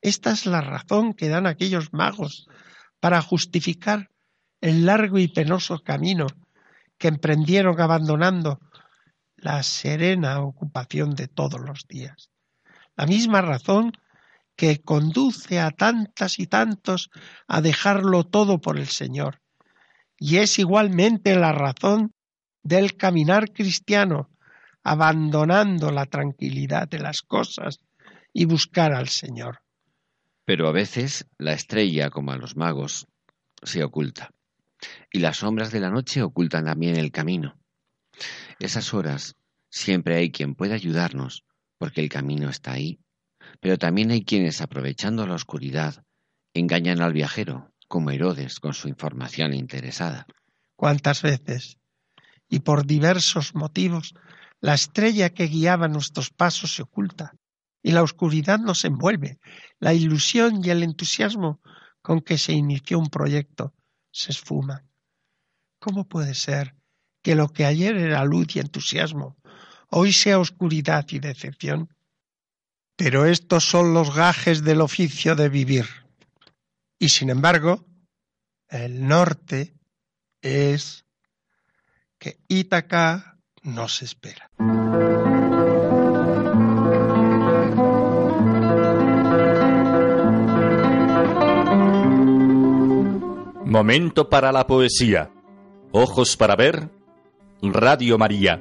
Esta 0.00 0.30
es 0.30 0.46
la 0.46 0.60
razón 0.60 1.12
que 1.12 1.28
dan 1.28 1.48
aquellos 1.48 1.92
magos 1.92 2.46
para 3.00 3.20
justificar 3.20 4.10
el 4.60 4.86
largo 4.86 5.18
y 5.18 5.26
penoso 5.26 5.80
camino 5.80 6.28
que 6.98 7.08
emprendieron 7.08 7.80
abandonando 7.80 8.60
la 9.38 9.62
serena 9.62 10.40
ocupación 10.40 11.14
de 11.14 11.28
todos 11.28 11.60
los 11.60 11.86
días. 11.88 12.30
La 12.96 13.06
misma 13.06 13.40
razón 13.40 13.92
que 14.56 14.80
conduce 14.80 15.60
a 15.60 15.70
tantas 15.70 16.38
y 16.38 16.46
tantos 16.46 17.10
a 17.46 17.60
dejarlo 17.60 18.24
todo 18.24 18.60
por 18.60 18.78
el 18.78 18.88
Señor. 18.88 19.40
Y 20.18 20.38
es 20.38 20.58
igualmente 20.58 21.36
la 21.36 21.52
razón 21.52 22.12
del 22.64 22.96
caminar 22.96 23.52
cristiano, 23.52 24.30
abandonando 24.82 25.92
la 25.92 26.06
tranquilidad 26.06 26.88
de 26.88 26.98
las 26.98 27.22
cosas 27.22 27.78
y 28.32 28.46
buscar 28.46 28.92
al 28.92 29.08
Señor. 29.08 29.60
Pero 30.44 30.66
a 30.66 30.72
veces 30.72 31.26
la 31.38 31.52
estrella, 31.52 32.10
como 32.10 32.32
a 32.32 32.36
los 32.36 32.56
magos, 32.56 33.06
se 33.62 33.84
oculta. 33.84 34.30
Y 35.12 35.20
las 35.20 35.38
sombras 35.38 35.70
de 35.70 35.80
la 35.80 35.90
noche 35.90 36.22
ocultan 36.22 36.64
también 36.64 36.96
el 36.96 37.12
camino. 37.12 37.57
Esas 38.58 38.94
horas 38.94 39.36
siempre 39.70 40.16
hay 40.16 40.30
quien 40.30 40.54
pueda 40.54 40.74
ayudarnos, 40.74 41.44
porque 41.78 42.00
el 42.00 42.08
camino 42.08 42.48
está 42.48 42.72
ahí. 42.72 43.00
Pero 43.60 43.78
también 43.78 44.10
hay 44.10 44.24
quienes, 44.24 44.60
aprovechando 44.60 45.26
la 45.26 45.34
oscuridad, 45.34 46.04
engañan 46.54 47.00
al 47.00 47.12
viajero, 47.12 47.72
como 47.86 48.10
Herodes 48.10 48.60
con 48.60 48.74
su 48.74 48.88
información 48.88 49.54
interesada. 49.54 50.26
¿Cuántas 50.76 51.22
veces? 51.22 51.78
Y 52.48 52.60
por 52.60 52.86
diversos 52.86 53.54
motivos, 53.54 54.14
la 54.60 54.74
estrella 54.74 55.30
que 55.30 55.46
guiaba 55.46 55.88
nuestros 55.88 56.30
pasos 56.30 56.74
se 56.74 56.82
oculta 56.82 57.34
y 57.82 57.92
la 57.92 58.02
oscuridad 58.02 58.58
nos 58.58 58.84
envuelve. 58.84 59.38
La 59.78 59.94
ilusión 59.94 60.64
y 60.64 60.70
el 60.70 60.82
entusiasmo 60.82 61.60
con 62.02 62.20
que 62.20 62.38
se 62.38 62.52
inició 62.52 62.98
un 62.98 63.08
proyecto 63.08 63.74
se 64.10 64.32
esfuman. 64.32 64.90
¿Cómo 65.78 66.08
puede 66.08 66.34
ser 66.34 66.74
que 67.22 67.34
lo 67.34 67.48
que 67.48 67.64
ayer 67.64 67.96
era 67.96 68.24
luz 68.24 68.56
y 68.56 68.60
entusiasmo 68.60 69.38
hoy 69.90 70.12
sea 70.12 70.38
oscuridad 70.38 71.06
y 71.10 71.18
decepción? 71.18 71.94
Pero 72.96 73.26
estos 73.26 73.64
son 73.64 73.94
los 73.94 74.14
gajes 74.14 74.64
del 74.64 74.80
oficio 74.80 75.36
de 75.36 75.48
vivir. 75.48 75.86
Y 76.98 77.10
sin 77.10 77.30
embargo, 77.30 77.84
el 78.68 79.06
norte 79.06 79.74
es 80.42 81.04
que 82.18 82.40
Ítaca 82.48 83.38
nos 83.62 84.02
espera. 84.02 84.50
Momento 93.64 94.28
para 94.28 94.50
la 94.50 94.66
poesía. 94.66 95.30
Ojos 95.92 96.36
para 96.36 96.56
ver, 96.56 96.90
Radio 97.62 98.16
María. 98.18 98.60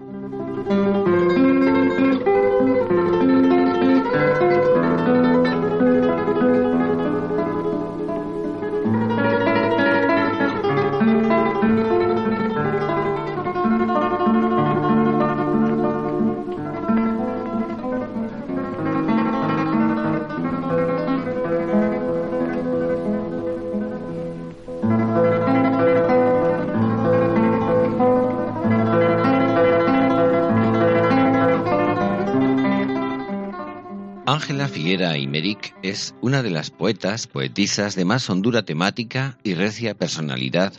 Figuera 34.77 35.17
Imeric 35.17 35.75
es 35.81 36.13
una 36.21 36.43
de 36.43 36.51
las 36.51 36.69
poetas, 36.69 37.25
poetisas 37.25 37.95
de 37.95 38.05
más 38.05 38.29
hondura 38.29 38.61
temática 38.61 39.39
y 39.43 39.55
recia 39.55 39.97
personalidad 39.97 40.71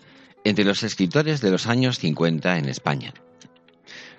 entre 0.44 0.64
los 0.64 0.84
escritores 0.84 1.40
de 1.40 1.50
los 1.50 1.66
años 1.66 1.98
50 1.98 2.58
en 2.58 2.68
España. 2.68 3.12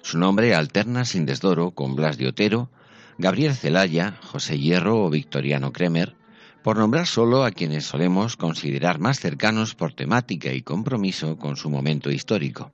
Su 0.02 0.18
nombre 0.18 0.54
alterna 0.54 1.06
sin 1.06 1.26
desdoro 1.26 1.72
con 1.72 1.96
Blas 1.96 2.18
de 2.18 2.28
Otero, 2.28 2.70
Gabriel 3.18 3.56
Celaya, 3.56 4.20
José 4.22 4.60
Hierro 4.60 5.02
o 5.02 5.10
Victoriano 5.10 5.72
Kremer, 5.72 6.18
por 6.62 6.78
nombrar 6.78 7.08
solo 7.08 7.46
a 7.46 7.52
quienes 7.52 7.86
solemos 7.86 8.36
considerar 8.36 9.00
más 9.00 9.22
cercanos 9.22 9.76
por 9.76 9.94
temática 9.94 10.52
y 10.52 10.62
compromiso 10.62 11.38
con 11.38 11.56
su 11.56 11.70
momento 11.70 12.12
histórico. 12.12 12.74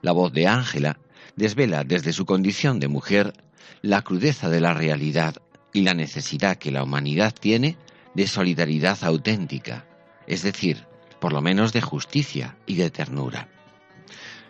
La 0.00 0.12
voz 0.12 0.32
de 0.32 0.46
Ángela 0.46 1.00
desvela 1.34 1.82
desde 1.82 2.12
su 2.12 2.24
condición 2.24 2.78
de 2.78 2.86
mujer 2.86 3.32
la 3.80 4.02
crudeza 4.02 4.48
de 4.48 4.60
la 4.60 4.74
realidad 4.74 5.42
y 5.72 5.82
la 5.82 5.94
necesidad 5.94 6.56
que 6.56 6.70
la 6.70 6.82
humanidad 6.82 7.34
tiene 7.38 7.76
de 8.14 8.26
solidaridad 8.26 9.02
auténtica, 9.04 9.86
es 10.26 10.42
decir, 10.42 10.86
por 11.20 11.32
lo 11.32 11.40
menos 11.40 11.72
de 11.72 11.80
justicia 11.80 12.56
y 12.66 12.76
de 12.76 12.90
ternura. 12.90 13.48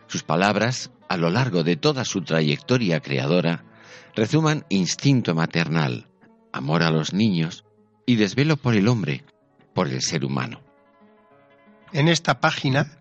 Sus 0.07 0.23
palabras, 0.23 0.91
a 1.09 1.17
lo 1.17 1.31
largo 1.31 1.63
de 1.65 1.77
toda 1.77 2.05
su 2.05 2.23
trayectoria 2.23 3.01
creadora, 3.01 3.65
resuman 4.15 4.65
instinto 4.69 5.35
maternal, 5.35 6.09
amor 6.53 6.83
a 6.83 6.91
los 6.91 7.13
niños 7.13 7.65
y 8.07 8.17
desvelo 8.17 8.57
por 8.57 8.75
el 8.75 8.89
hombre, 8.89 9.25
por 9.75 9.89
el 9.89 10.03
ser 10.03 10.25
humano. 10.25 10.61
En 11.93 12.09
esta 12.09 12.41
página, 12.41 12.99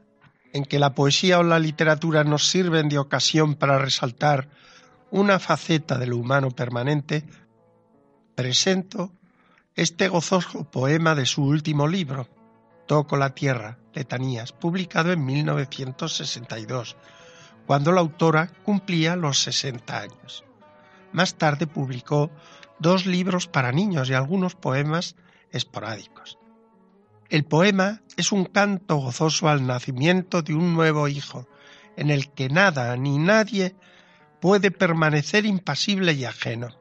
en 0.53 0.65
que 0.65 0.79
la 0.79 0.93
poesía 0.93 1.39
o 1.39 1.43
la 1.43 1.59
literatura 1.59 2.23
nos 2.23 2.47
sirven 2.47 2.89
de 2.89 2.97
ocasión 2.97 3.55
para 3.55 3.79
resaltar 3.79 4.49
una 5.09 5.39
faceta 5.39 5.97
de 5.97 6.07
lo 6.07 6.17
humano 6.17 6.51
permanente, 6.51 7.25
presento 8.41 9.11
este 9.75 10.07
gozoso 10.07 10.63
poema 10.63 11.13
de 11.13 11.27
su 11.27 11.43
último 11.43 11.87
libro, 11.87 12.27
Toco 12.87 13.15
la 13.15 13.35
Tierra, 13.35 13.77
Letanías, 13.93 14.51
publicado 14.51 15.11
en 15.11 15.23
1962, 15.23 16.97
cuando 17.67 17.91
la 17.91 18.01
autora 18.01 18.47
cumplía 18.63 19.15
los 19.15 19.43
60 19.43 19.95
años. 19.95 20.43
Más 21.11 21.35
tarde 21.35 21.67
publicó 21.67 22.31
dos 22.79 23.05
libros 23.05 23.45
para 23.45 23.71
niños 23.71 24.09
y 24.09 24.15
algunos 24.15 24.55
poemas 24.55 25.15
esporádicos. 25.51 26.39
El 27.29 27.43
poema 27.43 28.01
es 28.17 28.31
un 28.31 28.45
canto 28.45 28.95
gozoso 28.95 29.49
al 29.49 29.67
nacimiento 29.67 30.41
de 30.41 30.55
un 30.55 30.73
nuevo 30.73 31.07
hijo, 31.07 31.47
en 31.95 32.09
el 32.09 32.31
que 32.31 32.49
nada 32.49 32.97
ni 32.97 33.19
nadie 33.19 33.75
puede 34.39 34.71
permanecer 34.71 35.45
impasible 35.45 36.13
y 36.13 36.25
ajeno. 36.25 36.80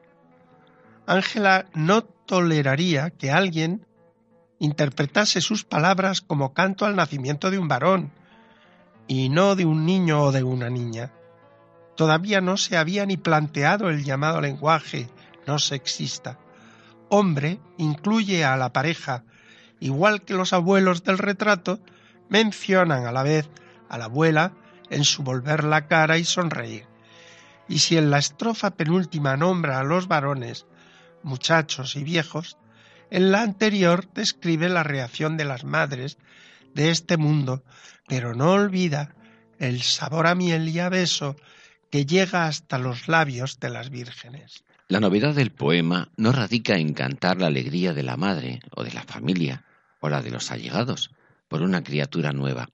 Ángela 1.11 1.65
no 1.73 2.03
toleraría 2.03 3.09
que 3.09 3.31
alguien 3.31 3.85
interpretase 4.59 5.41
sus 5.41 5.65
palabras 5.65 6.21
como 6.21 6.53
canto 6.53 6.85
al 6.85 6.95
nacimiento 6.95 7.51
de 7.51 7.59
un 7.59 7.67
varón, 7.67 8.13
y 9.09 9.27
no 9.27 9.57
de 9.57 9.65
un 9.65 9.85
niño 9.85 10.21
o 10.23 10.31
de 10.31 10.43
una 10.43 10.69
niña. 10.69 11.11
Todavía 11.97 12.39
no 12.39 12.55
se 12.55 12.77
había 12.77 13.05
ni 13.05 13.17
planteado 13.17 13.89
el 13.89 14.05
llamado 14.05 14.39
lenguaje 14.39 15.09
no 15.45 15.59
sexista. 15.59 16.39
Hombre 17.09 17.59
incluye 17.77 18.45
a 18.45 18.55
la 18.55 18.71
pareja, 18.71 19.25
igual 19.81 20.21
que 20.21 20.33
los 20.33 20.53
abuelos 20.53 21.03
del 21.03 21.17
retrato 21.17 21.81
mencionan 22.29 23.05
a 23.05 23.11
la 23.11 23.23
vez 23.23 23.49
a 23.89 23.97
la 23.97 24.05
abuela 24.05 24.53
en 24.89 25.03
su 25.03 25.23
volver 25.23 25.65
la 25.65 25.87
cara 25.87 26.17
y 26.17 26.23
sonreír. 26.23 26.85
Y 27.67 27.79
si 27.79 27.97
en 27.97 28.11
la 28.11 28.17
estrofa 28.19 28.71
penúltima 28.71 29.35
nombra 29.35 29.77
a 29.77 29.83
los 29.83 30.07
varones, 30.07 30.67
muchachos 31.23 31.95
y 31.95 32.03
viejos, 32.03 32.57
en 33.09 33.31
la 33.31 33.41
anterior 33.41 34.07
describe 34.13 34.69
la 34.69 34.83
reacción 34.83 35.37
de 35.37 35.45
las 35.45 35.63
madres 35.63 36.17
de 36.73 36.89
este 36.89 37.17
mundo, 37.17 37.63
pero 38.07 38.33
no 38.33 38.51
olvida 38.51 39.15
el 39.59 39.81
sabor 39.81 40.27
a 40.27 40.35
miel 40.35 40.69
y 40.69 40.79
a 40.79 40.89
beso 40.89 41.35
que 41.89 42.05
llega 42.05 42.47
hasta 42.47 42.77
los 42.77 43.07
labios 43.07 43.59
de 43.59 43.69
las 43.69 43.89
vírgenes. 43.89 44.63
La 44.87 44.99
novedad 44.99 45.35
del 45.35 45.51
poema 45.51 46.09
no 46.17 46.31
radica 46.31 46.77
en 46.77 46.93
cantar 46.93 47.39
la 47.39 47.47
alegría 47.47 47.93
de 47.93 48.03
la 48.03 48.17
madre 48.17 48.59
o 48.75 48.83
de 48.83 48.91
la 48.91 49.03
familia 49.03 49.65
o 49.99 50.09
la 50.09 50.21
de 50.21 50.31
los 50.31 50.51
allegados 50.51 51.11
por 51.47 51.61
una 51.61 51.83
criatura 51.83 52.31
nueva, 52.31 52.69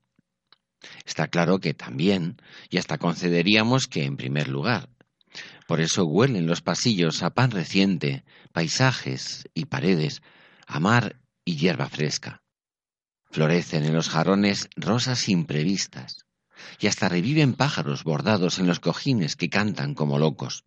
Está 1.06 1.28
claro 1.28 1.60
que 1.60 1.74
también, 1.74 2.38
y 2.70 2.78
hasta 2.78 2.98
concederíamos 2.98 3.88
que 3.88 4.04
en 4.04 4.18
primer 4.18 4.48
lugar. 4.48 4.90
Por 5.68 5.82
eso 5.82 6.06
huelen 6.06 6.48
los 6.48 6.62
pasillos 6.62 7.22
a 7.24 7.32
pan 7.32 7.52
reciente, 7.52 8.24
paisajes 8.54 9.50
y 9.54 9.66
paredes, 9.66 10.22
a 10.66 10.80
mar 10.80 11.20
y 11.44 11.58
hierba 11.58 11.90
fresca. 11.90 12.42
Florecen 13.30 13.84
en 13.84 13.94
los 13.94 14.08
jarrones 14.08 14.70
rosas 14.78 15.28
imprevistas, 15.28 16.26
y 16.80 16.88
hasta 16.88 17.10
reviven 17.10 17.54
pájaros 17.54 18.06
bordados 18.06 18.60
en 18.60 18.68
los 18.68 18.80
cojines 18.80 19.36
que 19.36 19.50
cantan 19.50 19.94
como 19.94 20.18
locos. 20.18 20.64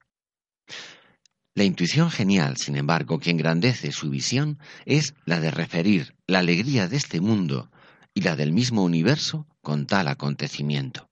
La 1.55 1.65
intuición 1.65 2.11
genial, 2.11 2.59
sin 2.59 2.77
embargo, 2.77 3.19
que 3.19 3.31
engrandece 3.31 3.93
su 3.93 4.11
visión 4.11 4.59
es 4.85 5.15
la 5.25 5.41
de 5.41 5.51
referir 5.51 6.15
la 6.27 6.41
alegría 6.41 6.89
de 6.89 6.99
este 6.99 7.23
mundo 7.23 7.71
y 8.13 8.21
la 8.21 8.37
del 8.37 8.53
mismo 8.53 8.85
universo 8.85 9.47
con 9.63 9.87
tal 9.87 10.09
acontecimiento. 10.09 11.11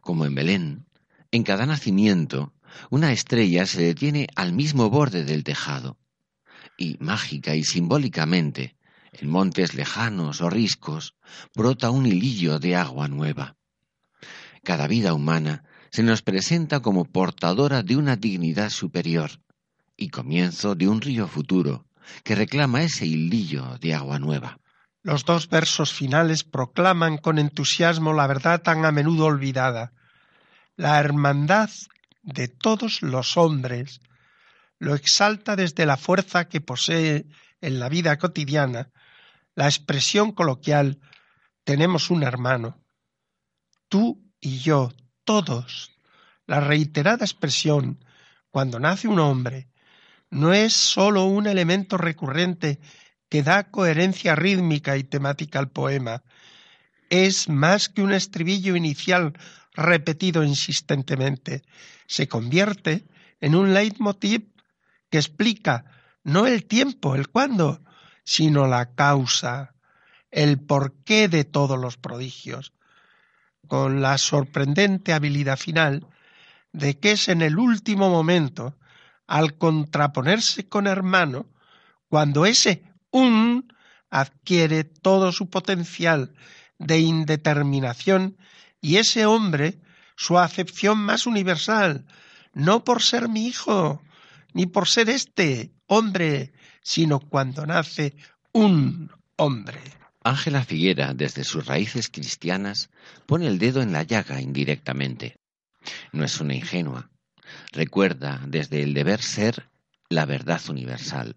Como 0.00 0.24
en 0.24 0.34
Belén, 0.34 0.86
en 1.30 1.42
cada 1.42 1.66
nacimiento, 1.66 2.54
una 2.90 3.12
estrella 3.12 3.66
se 3.66 3.82
detiene 3.82 4.26
al 4.36 4.52
mismo 4.52 4.90
borde 4.90 5.24
del 5.24 5.44
tejado, 5.44 5.98
y 6.76 6.96
mágica 7.00 7.54
y 7.54 7.64
simbólicamente, 7.64 8.76
en 9.12 9.30
montes 9.30 9.74
lejanos 9.74 10.40
o 10.40 10.50
riscos, 10.50 11.14
brota 11.54 11.90
un 11.90 12.06
hilillo 12.06 12.58
de 12.58 12.76
agua 12.76 13.08
nueva. 13.08 13.56
Cada 14.62 14.86
vida 14.86 15.14
humana 15.14 15.64
se 15.90 16.02
nos 16.02 16.22
presenta 16.22 16.80
como 16.80 17.04
portadora 17.04 17.82
de 17.82 17.96
una 17.96 18.16
dignidad 18.16 18.70
superior 18.70 19.30
y 19.96 20.10
comienzo 20.10 20.74
de 20.74 20.88
un 20.88 21.00
río 21.00 21.26
futuro 21.26 21.86
que 22.22 22.34
reclama 22.34 22.82
ese 22.82 23.06
hilillo 23.06 23.78
de 23.78 23.94
agua 23.94 24.18
nueva. 24.18 24.58
Los 25.02 25.24
dos 25.24 25.48
versos 25.48 25.92
finales 25.92 26.44
proclaman 26.44 27.18
con 27.18 27.38
entusiasmo 27.38 28.12
la 28.12 28.26
verdad 28.26 28.62
tan 28.62 28.84
a 28.84 28.92
menudo 28.92 29.26
olvidada. 29.26 29.92
La 30.76 31.00
hermandad 31.00 31.70
de 32.34 32.48
todos 32.48 33.02
los 33.02 33.36
hombres 33.36 34.00
lo 34.78 34.94
exalta 34.94 35.56
desde 35.56 35.86
la 35.86 35.96
fuerza 35.96 36.48
que 36.48 36.60
posee 36.60 37.26
en 37.60 37.80
la 37.80 37.88
vida 37.88 38.16
cotidiana 38.18 38.90
la 39.58 39.66
expresión 39.66 40.30
coloquial 40.30 41.00
tenemos 41.64 42.10
un 42.10 42.22
hermano. 42.22 42.80
Tú 43.88 44.32
y 44.40 44.58
yo, 44.58 44.92
todos. 45.24 45.90
La 46.46 46.60
reiterada 46.60 47.24
expresión 47.24 47.98
cuando 48.50 48.78
nace 48.78 49.08
un 49.08 49.18
hombre 49.18 49.68
no 50.30 50.52
es 50.52 50.74
sólo 50.74 51.24
un 51.24 51.48
elemento 51.48 51.96
recurrente 51.96 52.78
que 53.28 53.42
da 53.42 53.68
coherencia 53.68 54.36
rítmica 54.36 54.96
y 54.96 55.02
temática 55.02 55.58
al 55.58 55.72
poema. 55.72 56.22
Es 57.10 57.48
más 57.48 57.88
que 57.88 58.02
un 58.02 58.12
estribillo 58.12 58.76
inicial 58.76 59.32
repetido 59.78 60.42
insistentemente. 60.42 61.62
Se 62.06 62.26
convierte 62.26 63.06
en 63.40 63.54
un 63.54 63.72
leitmotiv 63.72 64.50
que 65.08 65.18
explica 65.18 65.84
no 66.24 66.46
el 66.46 66.66
tiempo, 66.66 67.14
el 67.14 67.28
cuándo, 67.28 67.80
sino 68.24 68.66
la 68.66 68.94
causa, 68.94 69.74
el 70.30 70.60
porqué 70.60 71.28
de 71.28 71.44
todos 71.44 71.78
los 71.78 71.96
prodigios, 71.96 72.72
con 73.68 74.02
la 74.02 74.18
sorprendente 74.18 75.12
habilidad 75.12 75.56
final 75.56 76.06
de 76.72 76.98
que 76.98 77.12
es 77.12 77.28
en 77.28 77.40
el 77.40 77.56
último 77.56 78.10
momento, 78.10 78.76
al 79.26 79.56
contraponerse 79.56 80.68
con 80.68 80.86
hermano, 80.86 81.46
cuando 82.08 82.46
ese 82.46 82.82
un 83.10 83.72
adquiere 84.10 84.84
todo 84.84 85.30
su 85.32 85.48
potencial 85.48 86.34
de 86.78 86.98
indeterminación 86.98 88.36
y 88.80 88.96
ese 88.96 89.26
hombre 89.26 89.78
su 90.16 90.38
acepción 90.38 90.98
más 90.98 91.26
universal, 91.26 92.04
no 92.52 92.84
por 92.84 93.02
ser 93.02 93.28
mi 93.28 93.46
hijo, 93.46 94.02
ni 94.52 94.66
por 94.66 94.88
ser 94.88 95.10
este 95.10 95.70
hombre, 95.86 96.52
sino 96.82 97.20
cuando 97.20 97.66
nace 97.66 98.16
un 98.52 99.10
hombre. 99.36 99.80
Ángela 100.24 100.64
Figuera, 100.64 101.14
desde 101.14 101.44
sus 101.44 101.66
raíces 101.66 102.08
cristianas, 102.08 102.90
pone 103.26 103.46
el 103.46 103.58
dedo 103.58 103.80
en 103.80 103.92
la 103.92 104.02
llaga 104.02 104.40
indirectamente. 104.40 105.36
No 106.12 106.24
es 106.24 106.40
una 106.40 106.54
ingenua. 106.54 107.10
Recuerda 107.72 108.42
desde 108.46 108.82
el 108.82 108.92
deber 108.94 109.22
ser 109.22 109.68
la 110.08 110.26
verdad 110.26 110.60
universal. 110.68 111.36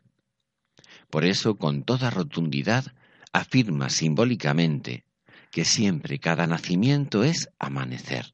Por 1.10 1.26
eso, 1.26 1.56
con 1.56 1.84
toda 1.84 2.10
rotundidad, 2.10 2.94
afirma 3.32 3.90
simbólicamente 3.90 5.06
que 5.52 5.66
siempre 5.66 6.20
cada 6.20 6.48
nacimiento 6.48 7.24
es 7.24 7.50
amanecer. 7.60 8.34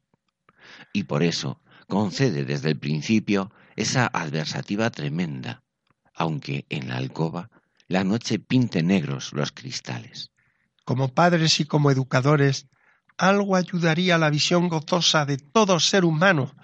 Y 0.92 1.04
por 1.04 1.22
eso 1.22 1.60
concede 1.88 2.44
desde 2.44 2.70
el 2.70 2.78
principio 2.78 3.50
esa 3.76 4.06
adversativa 4.06 4.90
tremenda, 4.90 5.62
aunque 6.14 6.66
en 6.68 6.88
la 6.88 6.96
alcoba 6.96 7.50
la 7.88 8.04
noche 8.04 8.38
pinte 8.38 8.82
negros 8.82 9.32
los 9.32 9.52
cristales. 9.52 10.30
Como 10.84 11.08
padres 11.12 11.60
y 11.60 11.64
como 11.64 11.90
educadores, 11.90 12.66
algo 13.16 13.56
ayudaría 13.56 14.14
a 14.14 14.18
la 14.18 14.30
visión 14.30 14.68
gozosa 14.68 15.24
de 15.24 15.38
todo 15.38 15.80
ser 15.80 16.04
humano, 16.04 16.54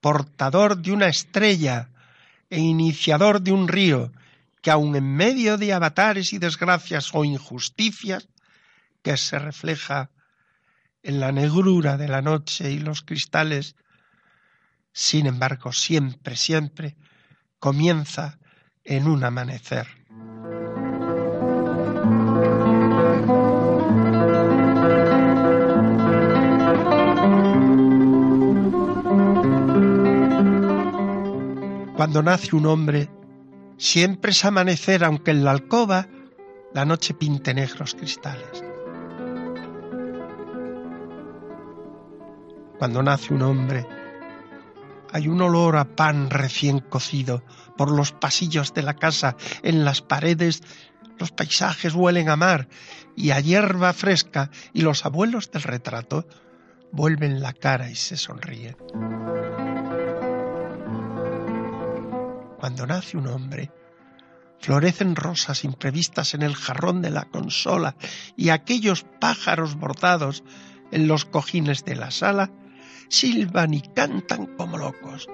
portador 0.00 0.78
de 0.78 0.92
una 0.92 1.08
estrella 1.08 1.90
e 2.48 2.60
iniciador 2.60 3.40
de 3.42 3.52
un 3.52 3.68
río, 3.68 4.12
que 4.62 4.70
aun 4.70 4.94
en 4.96 5.16
medio 5.16 5.58
de 5.58 5.72
avatares 5.72 6.32
y 6.32 6.38
desgracias 6.38 7.10
o 7.12 7.24
injusticias, 7.24 8.28
que 9.02 9.16
se 9.16 9.38
refleja 9.38 10.10
en 11.02 11.20
la 11.20 11.32
negrura 11.32 11.96
de 11.96 12.08
la 12.08 12.22
noche 12.22 12.70
y 12.70 12.78
los 12.78 13.02
cristales, 13.02 13.74
sin 14.92 15.26
embargo, 15.26 15.72
siempre, 15.72 16.36
siempre 16.36 16.96
comienza 17.58 18.38
en 18.84 19.08
un 19.08 19.24
amanecer. 19.24 19.86
Cuando 31.96 32.22
nace 32.22 32.56
un 32.56 32.66
hombre, 32.66 33.08
siempre 33.78 34.32
es 34.32 34.44
amanecer, 34.44 35.04
aunque 35.04 35.30
en 35.30 35.44
la 35.44 35.52
alcoba 35.52 36.08
la 36.74 36.84
noche 36.84 37.14
pinte 37.14 37.54
negros 37.54 37.94
cristales. 37.94 38.71
Cuando 42.82 43.00
nace 43.00 43.32
un 43.32 43.42
hombre, 43.42 43.86
hay 45.12 45.28
un 45.28 45.40
olor 45.40 45.76
a 45.76 45.94
pan 45.94 46.30
recién 46.30 46.80
cocido 46.80 47.44
por 47.78 47.92
los 47.92 48.10
pasillos 48.10 48.74
de 48.74 48.82
la 48.82 48.94
casa, 48.94 49.36
en 49.62 49.84
las 49.84 50.02
paredes 50.02 50.64
los 51.16 51.30
paisajes 51.30 51.94
huelen 51.94 52.28
a 52.28 52.34
mar 52.34 52.66
y 53.14 53.30
a 53.30 53.38
hierba 53.38 53.92
fresca 53.92 54.50
y 54.72 54.80
los 54.80 55.06
abuelos 55.06 55.52
del 55.52 55.62
retrato 55.62 56.26
vuelven 56.90 57.40
la 57.40 57.52
cara 57.52 57.88
y 57.88 57.94
se 57.94 58.16
sonríen. 58.16 58.76
Cuando 62.58 62.84
nace 62.84 63.16
un 63.16 63.28
hombre, 63.28 63.70
florecen 64.58 65.14
rosas 65.14 65.62
imprevistas 65.62 66.34
en 66.34 66.42
el 66.42 66.56
jarrón 66.56 67.00
de 67.00 67.10
la 67.10 67.26
consola 67.26 67.94
y 68.36 68.48
aquellos 68.48 69.06
pájaros 69.20 69.76
bordados 69.76 70.42
en 70.90 71.06
los 71.06 71.24
cojines 71.24 71.84
de 71.84 71.94
la 71.94 72.10
sala 72.10 72.50
silban 73.12 73.74
y 73.74 73.82
cantan 73.82 74.46
como 74.56 74.78
locos. 74.78 75.28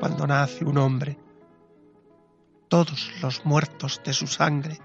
Cuando 0.00 0.26
nace 0.26 0.64
un 0.64 0.78
hombre, 0.78 1.16
todos 2.68 3.10
los 3.22 3.44
muertos 3.44 4.00
de 4.04 4.12
su 4.12 4.26
sangre 4.26 4.78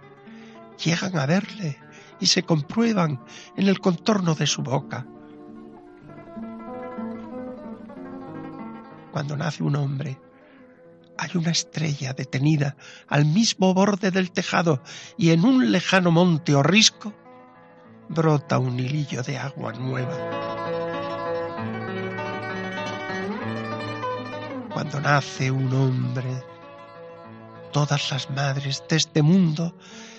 llegan 0.84 1.18
a 1.18 1.26
verle 1.26 1.80
y 2.20 2.28
se 2.28 2.44
comprueban 2.44 3.20
en 3.58 3.68
el 3.68 3.80
contorno 3.80 4.36
de 4.36 4.46
su 4.46 4.62
boca. 4.62 5.08
Cuando 9.12 9.36
nace 9.38 9.64
un 9.64 9.76
hombre, 9.76 10.20
hay 11.18 11.32
una 11.34 11.50
estrella 11.50 12.14
detenida 12.14 12.76
al 13.08 13.26
mismo 13.26 13.74
borde 13.74 14.12
del 14.12 14.32
tejado 14.32 14.84
y 15.18 15.32
en 15.32 15.46
un 15.46 15.72
lejano 15.72 16.12
monte 16.12 16.54
o 16.54 16.62
risco 16.62 17.14
brota 18.10 18.60
un 18.60 18.80
hilillo 18.80 19.24
de 19.24 19.38
agua 19.38 19.74
nueva. 19.74 20.16
Cuando 24.74 25.00
nace 25.00 25.52
un 25.52 25.74
hombre, 25.74 26.44
todas 27.72 28.12
las 28.12 28.30
madres 28.30 28.84
de 28.90 28.98
este 28.98 29.22
mundo 29.22 29.76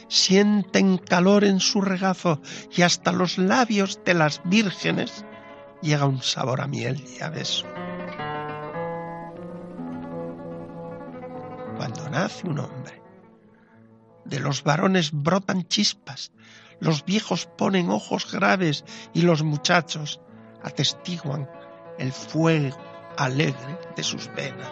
sienten 0.09 0.99
calor 0.99 1.45
en 1.45 1.61
su 1.61 1.81
regazo 1.81 2.41
y 2.75 2.83
hasta 2.83 3.13
los 3.13 3.39
labios 3.39 4.01
de 4.05 4.15
las 4.15 4.41
vírgenes 4.45 5.25
llega 5.83 6.07
un 6.07 6.23
sabor 6.23 6.61
a 6.61 6.67
miel 6.67 7.05
y 7.19 7.23
a 7.23 7.29
beso. 7.29 7.67
Cuando 11.77 12.09
nace 12.11 12.49
un 12.49 12.59
hombre, 12.61 13.03
de 14.25 14.41
los 14.41 14.63
varones 14.65 15.13
brotan 15.13 15.69
chispas 15.69 16.33
los 16.81 17.05
viejos 17.05 17.47
ponen 17.47 17.91
ojos 17.91 18.31
graves 18.31 18.85
y 19.15 19.23
los 19.23 19.43
muchachos 19.43 20.21
atestiguan 20.63 21.49
el 21.99 22.13
fuego 22.13 22.77
alegre 23.17 23.79
de 23.97 24.03
sus 24.03 24.29
venas. 24.35 24.71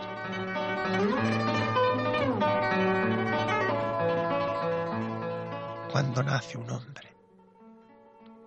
Cuando 5.90 6.22
nace 6.22 6.58
un 6.58 6.70
hombre, 6.70 7.16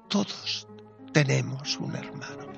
todos 0.10 0.68
tenemos 1.14 1.78
un 1.78 1.96
hermano. 1.96 2.57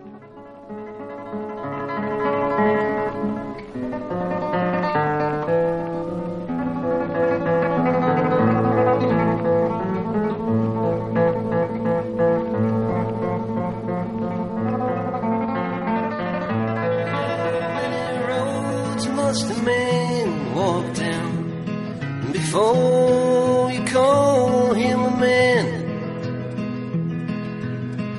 Before 22.60 23.72
you 23.72 23.84
call 23.86 24.74
him 24.74 24.99
a 24.99 25.18
man. 25.18 25.66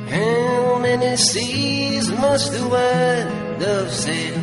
How 0.08 0.78
many 0.78 1.16
seas 1.16 2.10
must 2.10 2.52
the 2.52 2.62
white 2.72 3.58
dove 3.60 3.92
sail 3.92 4.40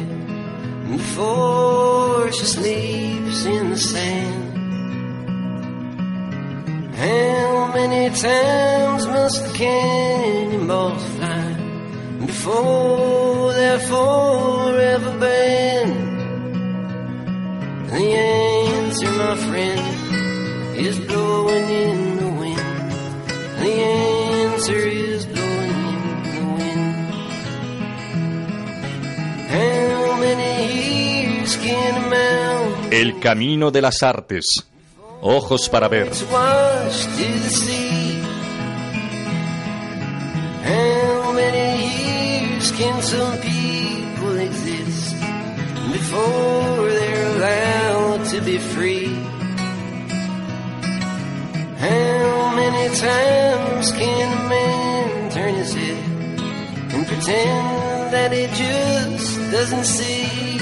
before 0.91 2.31
she 2.31 2.45
sleeps 2.45 3.45
in 3.45 3.71
the 3.71 3.77
sand? 3.77 4.43
How 6.95 7.71
many 7.73 8.03
times 8.15 9.07
must 9.07 9.45
the 9.45 9.53
cannonballs 9.53 11.03
fly 11.15 11.49
before 12.25 13.53
they're 13.53 13.79
forever 13.79 15.19
banned? 15.19 16.07
The 17.89 18.05
answer, 18.13 19.11
my 19.11 19.35
friend, 19.47 19.86
is 20.87 20.99
blowing 20.99 21.69
in 21.69 22.17
the 22.17 22.29
wind. 22.41 22.59
The 23.63 23.73
answer 24.47 24.81
is 24.87 25.25
blowing 25.25 25.77
in 25.93 26.01
the 26.35 26.45
wind. 26.57 27.09
How 29.55 30.19
many 30.25 30.53
years 30.81 31.57
can 31.57 31.93
a 32.03 32.09
mountain 32.09 32.93
El 32.93 33.19
camino 33.19 33.69
de 33.69 33.81
las 33.81 34.01
artes. 34.01 34.45
Ojos 35.21 35.67
para 35.67 35.89
ver. 35.89 36.09
wash 36.31 37.05
to 37.17 37.27
the 37.43 37.49
sea? 37.49 38.21
How 40.63 41.31
many 41.33 41.67
years 41.97 42.71
can 42.71 43.01
some 43.01 43.37
people 43.39 44.37
exist 44.37 45.15
before 45.91 46.91
they're 46.97 47.35
allowed 47.35 48.25
to 48.31 48.41
be 48.41 48.57
free? 48.57 49.36
How 51.79 52.55
many 52.55 52.95
times 52.95 53.91
can 53.91 54.27
a 54.37 54.49
man 54.49 55.31
turn 55.31 55.53
his 55.53 55.73
head 55.73 56.03
and 56.93 57.05
pretend 57.05 58.13
that 58.13 58.31
he 58.31 58.47
just 58.47 59.51
doesn't 59.51 59.85
see? 59.85 60.57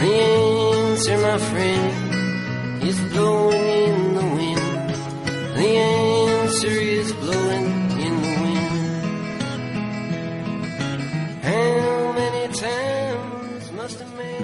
The 0.00 0.12
answer, 0.38 1.18
my 1.18 1.38
friend, 1.38 2.82
is 2.82 2.98
blowing 3.12 3.66
in 3.88 4.14
the 4.14 4.26
wind. 4.36 4.64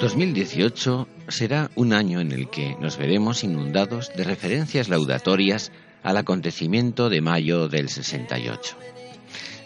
2018 0.01 1.09
será 1.29 1.71
un 1.75 1.93
año 1.93 2.21
en 2.21 2.33
el 2.33 2.49
que 2.49 2.75
nos 2.81 2.97
veremos 2.97 3.45
inundados 3.45 4.11
de 4.17 4.25
referencias 4.25 4.89
laudatorias 4.89 5.73
al 6.03 6.17
acontecimiento 6.17 7.11
de 7.11 7.21
mayo 7.21 7.69
del 7.69 7.91
68. 7.91 8.77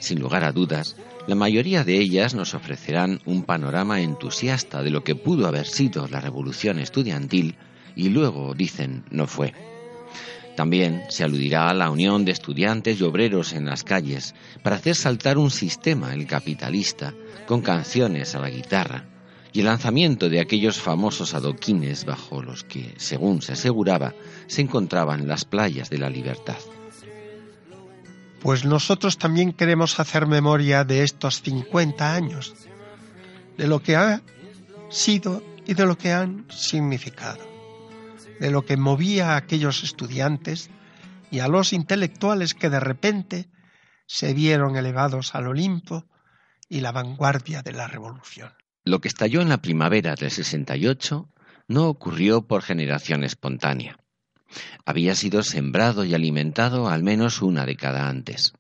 Sin 0.01 0.19
lugar 0.19 0.43
a 0.43 0.51
dudas, 0.51 0.97
la 1.29 1.37
mayoría 1.37 1.85
de 1.85 1.99
ellas 1.99 2.35
nos 2.35 2.55
ofrecerán 2.55 3.21
un 3.27 3.45
panorama 3.45 4.01
entusiasta 4.01 4.83
de 4.83 4.91
lo 4.91 5.05
que 5.05 5.15
pudo 5.15 5.47
haber 5.47 5.67
sido 5.67 6.09
la 6.09 6.21
revolución 6.21 6.81
estudiantil 6.81 7.55
y 7.95 8.09
luego 8.09 8.55
dicen 8.55 9.05
no 9.13 9.29
fue. 9.29 9.55
También 10.57 11.05
se 11.11 11.23
aludirá 11.23 11.71
a 11.71 11.75
la 11.75 11.91
unión 11.91 12.25
de 12.25 12.33
estudiantes 12.33 13.01
y 13.01 13.05
obreros 13.05 13.53
en 13.53 13.67
las 13.67 13.85
calles 13.85 14.35
para 14.65 14.77
hacer 14.77 14.97
saltar 14.97 15.39
un 15.39 15.53
sistema, 15.53 16.13
el 16.13 16.27
capitalista, 16.27 17.15
con 17.47 17.61
canciones 17.61 18.35
a 18.35 18.41
la 18.41 18.51
guitarra, 18.51 19.14
y 19.55 19.61
el 19.61 19.67
lanzamiento 19.67 20.29
de 20.29 20.41
aquellos 20.41 20.81
famosos 20.81 21.33
adoquines 21.33 22.05
bajo 22.05 22.43
los 22.43 22.65
que, 22.65 22.93
según 22.97 23.41
se 23.41 23.53
aseguraba, 23.53 24.13
se 24.49 24.63
encontraban 24.63 25.29
las 25.29 25.45
playas 25.45 25.91
de 25.91 25.99
la 25.99 26.11
libertad. 26.11 26.59
Pues 28.41 28.65
nosotros 28.65 29.17
también 29.17 29.53
queremos 29.53 30.01
hacer 30.01 30.27
memoria 30.27 30.83
de 30.83 31.05
estos 31.05 31.41
50 31.43 32.15
años, 32.15 32.53
de 33.57 33.69
lo 33.69 33.81
que 33.81 33.95
ha 33.95 34.23
sido 34.91 35.41
y 35.65 35.75
de 35.75 35.87
lo 35.87 35.97
que 35.97 36.13
han 36.13 36.47
significado, 36.51 37.47
de 38.41 38.51
lo 38.51 38.67
que 38.67 38.77
movía 38.77 39.35
a 39.35 39.37
aquellos 39.37 39.85
estudiantes 39.85 40.69
y 41.31 41.39
a 41.39 41.47
los 41.47 41.73
intelectuales 41.73 42.55
que 42.55 42.71
de 42.71 42.81
repente 42.81 43.49
se 44.07 44.35
vieron 44.35 44.75
elevados 44.75 45.37
al 45.37 45.47
Olimpo 45.47 46.07
y 46.69 46.81
la 46.81 46.91
vanguardia 46.91 47.63
de 47.63 47.73
la 47.73 47.87
revolución. 47.87 48.53
Lo 48.87 49.01
que 49.01 49.09
estalló 49.09 49.41
en 49.41 49.49
la 49.49 49.63
primavera 49.63 50.15
del 50.15 50.31
68 50.31 51.29
no 51.69 51.89
ocurrió 51.89 52.47
por 52.47 52.63
generación 52.63 53.25
espontánea. 53.25 53.99
Había 54.85 55.15
sido 55.15 55.43
sembrado 55.43 56.05
y 56.05 56.15
alimentado 56.15 56.89
al 56.89 57.03
menos 57.03 57.41
una 57.41 57.65
década 57.65 58.09
antes. 58.11 58.53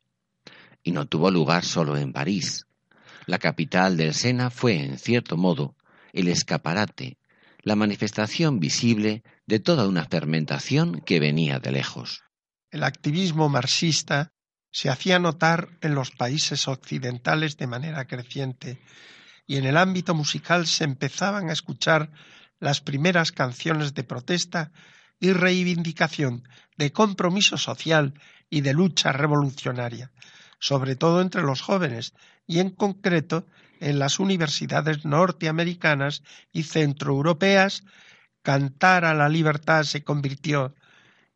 Y 0.82 0.92
no 0.92 1.06
tuvo 1.06 1.30
lugar 1.30 1.64
solo 1.64 1.98
en 1.98 2.14
París. 2.14 2.66
La 3.26 3.38
capital 3.38 3.98
del 3.98 4.14
Sena 4.14 4.48
fue, 4.48 4.82
en 4.82 4.98
cierto 4.98 5.36
modo, 5.36 5.76
el 6.14 6.28
escaparate, 6.28 7.18
la 7.62 7.76
manifestación 7.76 8.60
visible 8.60 9.22
de 9.46 9.60
toda 9.60 9.86
una 9.86 10.06
fermentación 10.06 11.00
que 11.02 11.20
venía 11.20 11.58
de 11.58 11.72
lejos. 11.72 12.22
El 12.70 12.82
activismo 12.82 13.50
marxista 13.50 14.32
se 14.70 14.88
hacía 14.88 15.18
notar 15.18 15.68
en 15.82 15.94
los 15.94 16.10
países 16.10 16.66
occidentales 16.66 17.58
de 17.58 17.66
manera 17.66 18.06
creciente 18.06 18.80
y 19.46 19.56
en 19.56 19.64
el 19.64 19.76
ámbito 19.76 20.14
musical 20.14 20.66
se 20.66 20.84
empezaban 20.84 21.50
a 21.50 21.52
escuchar 21.52 22.10
las 22.60 22.80
primeras 22.80 23.32
canciones 23.32 23.94
de 23.94 24.04
protesta 24.04 24.72
y 25.20 25.32
reivindicación 25.32 26.48
de 26.76 26.92
compromiso 26.92 27.58
social 27.58 28.14
y 28.50 28.62
de 28.62 28.72
lucha 28.72 29.12
revolucionaria, 29.12 30.10
sobre 30.58 30.96
todo 30.96 31.20
entre 31.20 31.42
los 31.42 31.60
jóvenes 31.60 32.14
y 32.46 32.60
en 32.60 32.70
concreto 32.70 33.46
en 33.80 33.98
las 33.98 34.18
universidades 34.18 35.04
norteamericanas 35.04 36.22
y 36.52 36.62
centroeuropeas, 36.62 37.84
cantar 38.42 39.04
a 39.04 39.14
la 39.14 39.28
libertad 39.28 39.82
se 39.82 40.02
convirtió 40.02 40.74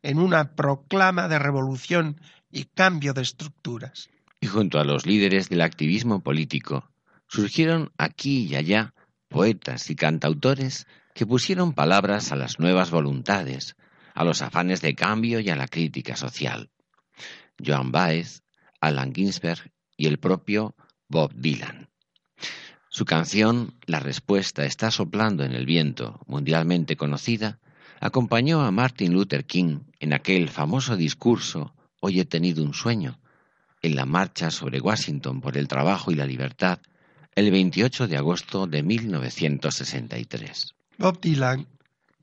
en 0.01 0.19
una 0.19 0.55
proclama 0.55 1.27
de 1.27 1.39
revolución 1.39 2.21
y 2.51 2.65
cambio 2.65 3.13
de 3.13 3.21
estructuras. 3.21 4.09
Y 4.39 4.47
junto 4.47 4.79
a 4.79 4.85
los 4.85 5.05
líderes 5.05 5.49
del 5.49 5.61
activismo 5.61 6.21
político, 6.21 6.89
surgieron 7.29 7.91
aquí 7.97 8.47
y 8.47 8.55
allá 8.55 8.93
poetas 9.29 9.89
y 9.89 9.95
cantautores 9.95 10.87
que 11.13 11.25
pusieron 11.25 11.73
palabras 11.73 12.31
a 12.31 12.35
las 12.35 12.59
nuevas 12.59 12.91
voluntades, 12.91 13.75
a 14.15 14.23
los 14.23 14.41
afanes 14.41 14.81
de 14.81 14.95
cambio 14.95 15.39
y 15.39 15.49
a 15.49 15.55
la 15.55 15.67
crítica 15.67 16.15
social. 16.15 16.69
Joan 17.63 17.91
Baez, 17.91 18.43
Alan 18.81 19.13
Ginsberg 19.13 19.71
y 19.95 20.07
el 20.07 20.17
propio 20.17 20.75
Bob 21.07 21.33
Dylan. 21.35 21.89
Su 22.89 23.05
canción 23.05 23.75
La 23.85 23.99
respuesta 23.99 24.65
está 24.65 24.89
soplando 24.89 25.43
en 25.43 25.53
el 25.53 25.65
viento, 25.65 26.19
mundialmente 26.25 26.95
conocida, 26.95 27.59
acompañó 27.99 28.61
a 28.61 28.71
Martin 28.71 29.13
Luther 29.13 29.45
King 29.45 29.81
en 29.99 30.13
aquel 30.13 30.49
famoso 30.49 30.95
discurso 30.95 31.75
Hoy 32.01 32.21
he 32.21 32.25
tenido 32.25 32.63
un 32.63 32.73
sueño, 32.73 33.19
en 33.81 33.97
la 33.97 34.05
marcha 34.05 34.51
sobre 34.51 34.79
Washington 34.79 35.41
por 35.41 35.57
el 35.57 35.67
trabajo 35.67 36.11
y 36.11 36.15
la 36.15 36.25
libertad 36.25 36.79
el 37.39 37.51
28 37.51 38.09
de 38.09 38.17
agosto 38.17 38.67
de 38.67 38.83
1963. 38.83 40.75
Bob 40.97 41.21
Dylan 41.21 41.67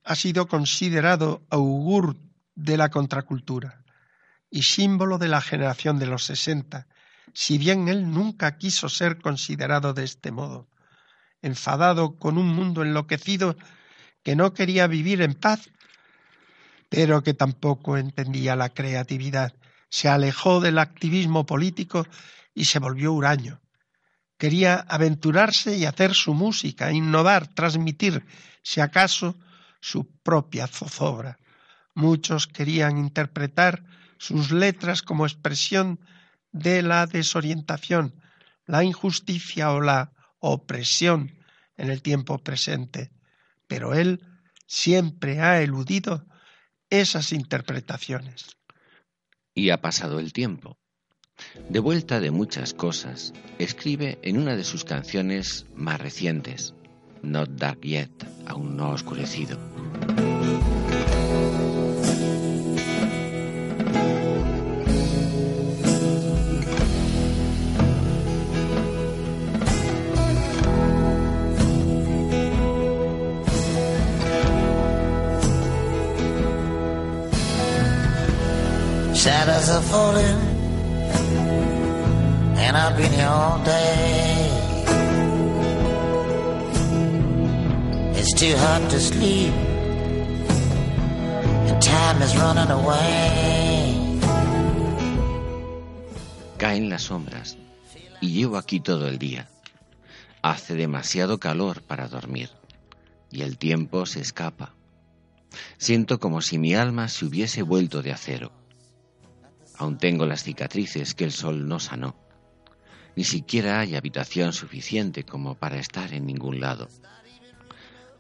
ha 0.05 0.15
sido 0.15 0.47
considerado 0.47 1.43
augur 1.49 2.17
de 2.55 2.77
la 2.77 2.91
contracultura 2.91 3.83
y 4.51 4.63
símbolo 4.63 5.17
de 5.17 5.29
la 5.29 5.41
generación 5.41 5.99
de 5.99 6.05
los 6.05 6.25
60, 6.25 6.87
si 7.33 7.57
bien 7.57 7.89
él 7.89 8.11
nunca 8.11 8.59
quiso 8.59 8.91
ser 8.91 9.19
considerado 9.19 9.95
de 9.95 10.05
este 10.05 10.33
modo. 10.33 10.69
Enfadado 11.41 12.17
con 12.17 12.37
un 12.37 12.49
mundo 12.49 12.83
enloquecido 12.83 13.57
que 14.23 14.37
no 14.37 14.53
quería 14.53 14.87
vivir 14.87 15.23
en 15.23 15.33
paz, 15.33 15.71
pero 16.91 17.23
que 17.23 17.33
tampoco 17.33 17.97
entendía 17.97 18.55
la 18.55 18.69
creatividad, 18.69 19.55
se 19.89 20.09
alejó 20.11 20.61
del 20.61 20.79
activismo 20.79 21.47
político 21.47 22.07
y 22.55 22.67
se 22.67 22.79
volvió 22.81 23.15
huraño 23.15 23.61
Quería 24.39 24.77
aventurarse 24.77 25.77
y 25.77 25.87
hacer 25.87 26.13
su 26.13 26.35
música, 26.35 26.93
innovar, 26.93 27.47
transmitir, 27.49 28.25
si 28.63 28.81
acaso, 28.81 29.37
su 29.81 30.07
propia 30.23 30.67
zozobra. 30.67 31.39
Muchos 31.95 32.47
querían 32.47 32.99
interpretar 32.99 33.85
sus 34.19 34.51
letras 34.51 35.03
como 35.03 35.27
expresión 35.27 36.01
de 36.53 36.83
la 36.83 37.07
desorientación, 37.07 38.15
la 38.67 38.85
injusticia 38.85 39.73
o 39.73 39.81
la 39.81 40.13
opresión 40.39 41.39
en 41.77 41.91
el 41.91 42.03
tiempo 42.03 42.39
presente, 42.39 43.13
pero 43.67 43.95
él 43.95 44.25
siempre 44.67 45.41
ha 45.41 45.63
eludido 45.63 46.27
esas 46.91 47.33
interpretaciones. 47.33 48.57
Y 49.55 49.71
ha 49.71 49.81
pasado 49.81 50.19
el 50.19 50.33
tiempo. 50.33 50.79
De 51.69 51.81
vuelta 51.81 52.21
de 52.21 52.31
muchas 52.31 52.75
cosas, 52.75 53.33
escribe 53.59 54.19
en 54.23 54.39
una 54.39 54.57
de 54.57 54.65
sus 54.65 54.85
canciones 54.85 55.67
más 55.75 56.01
recientes, 56.01 56.75
Not 57.23 57.51
Dark 57.51 57.81
Yet, 57.81 58.27
aún 58.47 58.77
no 58.77 58.91
oscurecido. 58.91 59.59
Shadows 79.27 79.71
are 79.71 79.83
falling 79.83 80.56
Caen 96.57 96.91
las 96.91 97.03
sombras 97.03 97.57
y 98.21 98.33
llevo 98.33 98.57
aquí 98.57 98.81
todo 98.81 99.07
el 99.07 99.19
día. 99.19 99.49
Hace 100.43 100.75
demasiado 100.75 101.39
calor 101.39 101.83
para 101.83 102.09
dormir 102.09 102.51
y 103.31 103.43
el 103.43 103.59
tiempo 103.59 104.07
se 104.07 104.21
escapa. 104.21 104.75
Siento 105.79 106.19
como 106.19 106.43
si 106.43 106.59
mi 106.59 106.75
alma 106.75 107.07
se 107.07 107.27
hubiese 107.27 107.63
vuelto 107.63 108.03
de 108.03 108.13
acero. 108.13 108.51
Aún 109.79 109.99
tengo 109.99 110.27
las 110.27 110.43
cicatrices 110.43 111.15
que 111.15 111.25
el 111.25 111.33
sol 111.33 111.69
no 111.69 111.79
sanó. 111.79 112.26
Ni 113.17 113.25
siquiera 113.25 113.81
hay 113.81 113.97
habitación 113.97 114.53
suficiente 114.53 115.25
como 115.25 115.55
para 115.55 115.79
estar 115.79 116.13
en 116.13 116.27
ningún 116.27 116.61
lado. 116.61 116.89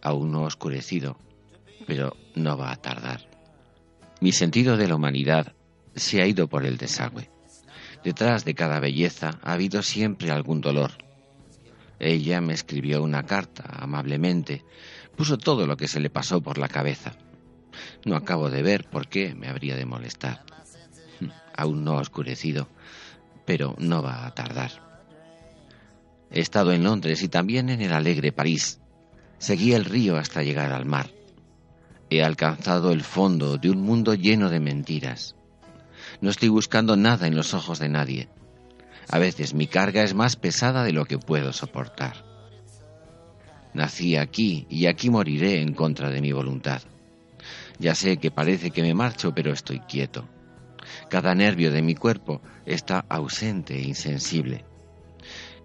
Aún 0.03 0.32
no 0.32 0.44
oscurecido, 0.44 1.18
pero 1.86 2.16
no 2.34 2.57
va 2.57 2.72
a 2.72 2.76
tardar. 2.76 3.28
Mi 4.20 4.32
sentido 4.32 4.78
de 4.78 4.88
la 4.88 4.97
humanidad 4.97 5.55
se 5.94 6.22
ha 6.22 6.26
ido 6.26 6.49
por 6.49 6.64
el 6.64 6.78
desagüe. 6.78 7.30
Detrás 8.03 8.47
de 8.47 8.55
cada 8.55 8.80
belleza 8.80 9.38
ha 9.42 9.53
habido 9.53 9.82
siempre 9.82 10.30
algún 10.30 10.62
dolor. 10.62 10.92
Ella 11.99 12.40
me 12.40 12.55
escribió 12.55 13.03
una 13.03 13.24
carta 13.24 13.64
amablemente, 13.78 14.64
puso 15.14 15.36
todo 15.36 15.66
lo 15.66 15.76
que 15.76 15.88
se 15.88 16.01
le 16.01 16.09
pasó 16.09 16.40
por 16.40 16.57
la 16.57 16.68
cabeza. 16.68 17.12
No 18.07 18.16
acabo 18.16 18.49
de 18.49 18.62
ver 18.62 18.88
por 18.88 19.09
qué 19.09 19.34
me 19.34 19.49
habría 19.49 19.76
de 19.76 19.84
molestar. 19.84 20.42
aún 21.55 21.84
no 21.84 21.99
ha 21.99 22.01
oscurecido, 22.01 22.68
pero 23.44 23.74
no 23.78 24.03
va 24.03 24.26
a 24.26 24.34
tardar. 24.34 24.86
He 26.30 26.40
estado 26.40 26.72
en 26.72 26.84
Londres 26.84 27.22
y 27.22 27.28
también 27.28 27.68
en 27.68 27.80
el 27.80 27.92
alegre 27.92 28.32
París. 28.32 28.80
Seguí 29.38 29.72
el 29.72 29.84
río 29.84 30.16
hasta 30.16 30.42
llegar 30.42 30.72
al 30.72 30.84
mar. 30.84 31.10
He 32.10 32.22
alcanzado 32.22 32.92
el 32.92 33.02
fondo 33.02 33.58
de 33.58 33.70
un 33.70 33.80
mundo 33.80 34.14
lleno 34.14 34.48
de 34.48 34.60
mentiras. 34.60 35.36
No 36.20 36.30
estoy 36.30 36.48
buscando 36.48 36.96
nada 36.96 37.26
en 37.26 37.36
los 37.36 37.54
ojos 37.54 37.78
de 37.78 37.88
nadie. 37.88 38.28
A 39.08 39.18
veces 39.18 39.54
mi 39.54 39.66
carga 39.66 40.02
es 40.02 40.14
más 40.14 40.36
pesada 40.36 40.84
de 40.84 40.92
lo 40.92 41.04
que 41.04 41.18
puedo 41.18 41.52
soportar. 41.52 42.24
Nací 43.74 44.16
aquí 44.16 44.66
y 44.70 44.86
aquí 44.86 45.10
moriré 45.10 45.60
en 45.60 45.74
contra 45.74 46.10
de 46.10 46.20
mi 46.20 46.32
voluntad. 46.32 46.82
Ya 47.78 47.94
sé 47.94 48.16
que 48.16 48.30
parece 48.30 48.70
que 48.70 48.82
me 48.82 48.94
marcho, 48.94 49.34
pero 49.34 49.52
estoy 49.52 49.80
quieto. 49.80 50.28
Cada 51.10 51.34
nervio 51.34 51.70
de 51.70 51.82
mi 51.82 51.94
cuerpo 51.94 52.40
está 52.64 53.04
ausente 53.08 53.76
e 53.76 53.82
insensible. 53.82 54.64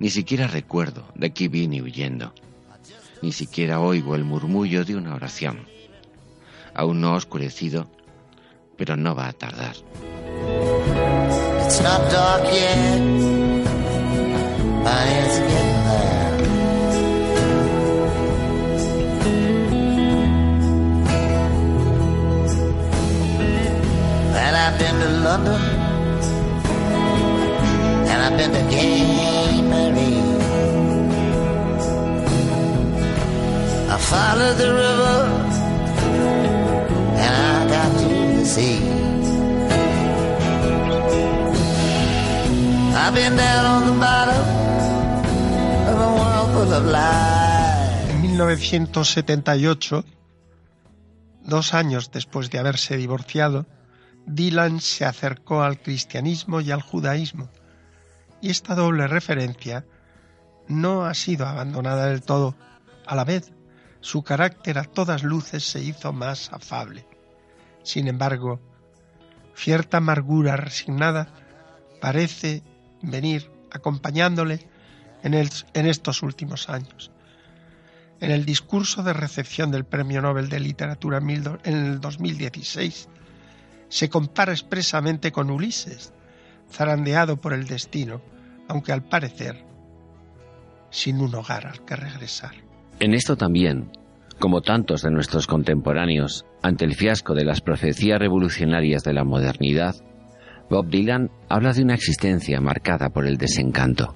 Ni 0.02 0.10
siquiera 0.10 0.48
recuerdo 0.48 1.04
de 1.14 1.32
qué 1.32 1.48
vine 1.48 1.80
huyendo. 1.80 2.34
Ni 3.22 3.32
siquiera 3.32 3.80
oigo 3.80 4.16
el 4.16 4.24
murmullo 4.24 4.84
de 4.84 4.96
una 4.96 5.14
oración. 5.14 5.68
Aún 6.74 7.02
no 7.02 7.10
ha 7.10 7.18
oscurecido, 7.18 7.88
pero 8.78 8.98
no 8.98 9.14
va 9.14 9.28
a 9.28 9.34
tardar. 9.34 9.76
And 28.44 29.11
En 48.10 48.22
1978, 48.22 50.06
dos 51.44 51.74
años 51.74 52.12
después 52.14 52.50
de 52.50 52.60
haberse 52.60 52.96
divorciado, 52.96 53.66
Dylan 54.26 54.80
se 54.80 55.04
acercó 55.04 55.62
al 55.62 55.82
cristianismo 55.82 56.62
y 56.62 56.72
al 56.72 56.82
judaísmo, 56.82 57.50
y 58.40 58.50
esta 58.50 58.76
doble 58.76 59.08
referencia 59.08 59.86
no 60.70 61.04
ha 61.04 61.14
sido 61.16 61.46
abandonada 61.48 62.06
del 62.06 62.22
todo. 62.22 62.56
A 63.06 63.16
la 63.16 63.26
vez, 63.26 63.52
su 64.02 64.24
carácter 64.24 64.78
a 64.78 64.84
todas 64.84 65.24
luces 65.24 65.64
se 65.64 65.82
hizo 65.82 66.12
más 66.12 66.52
afable. 66.52 67.06
Sin 67.84 68.08
embargo, 68.08 68.60
cierta 69.56 69.98
amargura 69.98 70.58
resignada 70.58 71.28
parece 72.02 72.64
venir 73.02 73.50
acompañándole 73.72 74.68
en, 75.24 75.34
estos 75.88 76.24
últimos 76.24 76.68
años. 76.70 77.12
En 78.20 78.32
el 78.32 78.46
discurso 78.46 79.04
de 79.04 79.14
recepción 79.14 79.72
del 79.72 79.86
Premio 79.86 80.22
Nobel 80.22 80.50
de 80.50 80.60
Literatura 80.60 81.20
en 81.20 81.76
el 81.76 82.02
2016, 82.02 83.08
se 83.90 84.10
compara 84.10 84.52
expresamente 84.52 85.32
con 85.32 85.50
Ulises, 85.50 86.14
zarandeado 86.72 87.40
por 87.40 87.54
el 87.54 87.68
destino, 87.68 88.22
aunque 88.68 88.94
al 88.94 89.04
parecer 89.04 89.66
sin 90.90 91.22
un 91.22 91.34
hogar 91.36 91.68
al 91.68 91.84
que 91.86 91.96
regresar. 91.96 92.71
En 93.02 93.16
esto 93.16 93.36
también, 93.36 93.90
como 94.38 94.62
tantos 94.62 95.02
de 95.02 95.10
nuestros 95.10 95.48
contemporáneos, 95.48 96.46
ante 96.62 96.86
el 96.86 96.94
fiasco 96.94 97.34
de 97.34 97.44
las 97.44 97.60
profecías 97.60 98.20
revolucionarias 98.20 99.04
de 99.04 99.14
la 99.14 99.24
modernidad, 99.24 99.96
Bob 100.70 100.88
Dylan 100.88 101.32
habla 101.50 101.74
de 101.74 101.82
una 101.82 101.96
existencia 101.96 102.62
marcada 102.62 103.10
por 103.10 103.26
el 103.26 103.38
desencanto. 103.38 104.16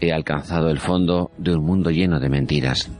He 0.00 0.12
alcanzado 0.12 0.68
el 0.68 0.80
fondo 0.80 1.30
de 1.38 1.54
un 1.54 1.64
mundo 1.64 1.90
lleno 1.90 2.18
de 2.18 2.28
mentiras. 2.28 2.90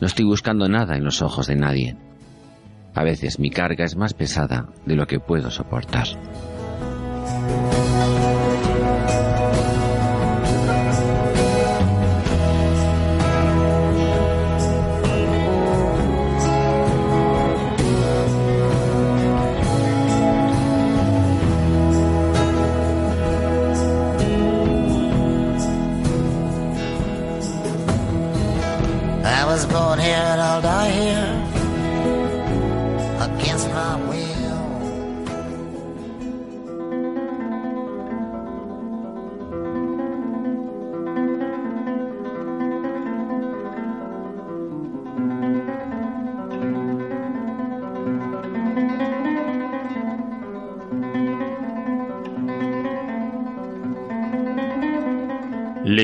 No 0.00 0.06
estoy 0.06 0.26
buscando 0.26 0.68
nada 0.68 0.96
en 0.96 1.02
los 1.02 1.20
ojos 1.20 1.48
de 1.48 1.56
nadie. 1.56 1.96
A 2.94 3.02
veces 3.02 3.40
mi 3.40 3.50
carga 3.50 3.84
es 3.84 3.96
más 3.96 4.14
pesada 4.14 4.68
de 4.86 4.94
lo 4.94 5.08
que 5.08 5.18
puedo 5.18 5.50
soportar. 5.50 6.06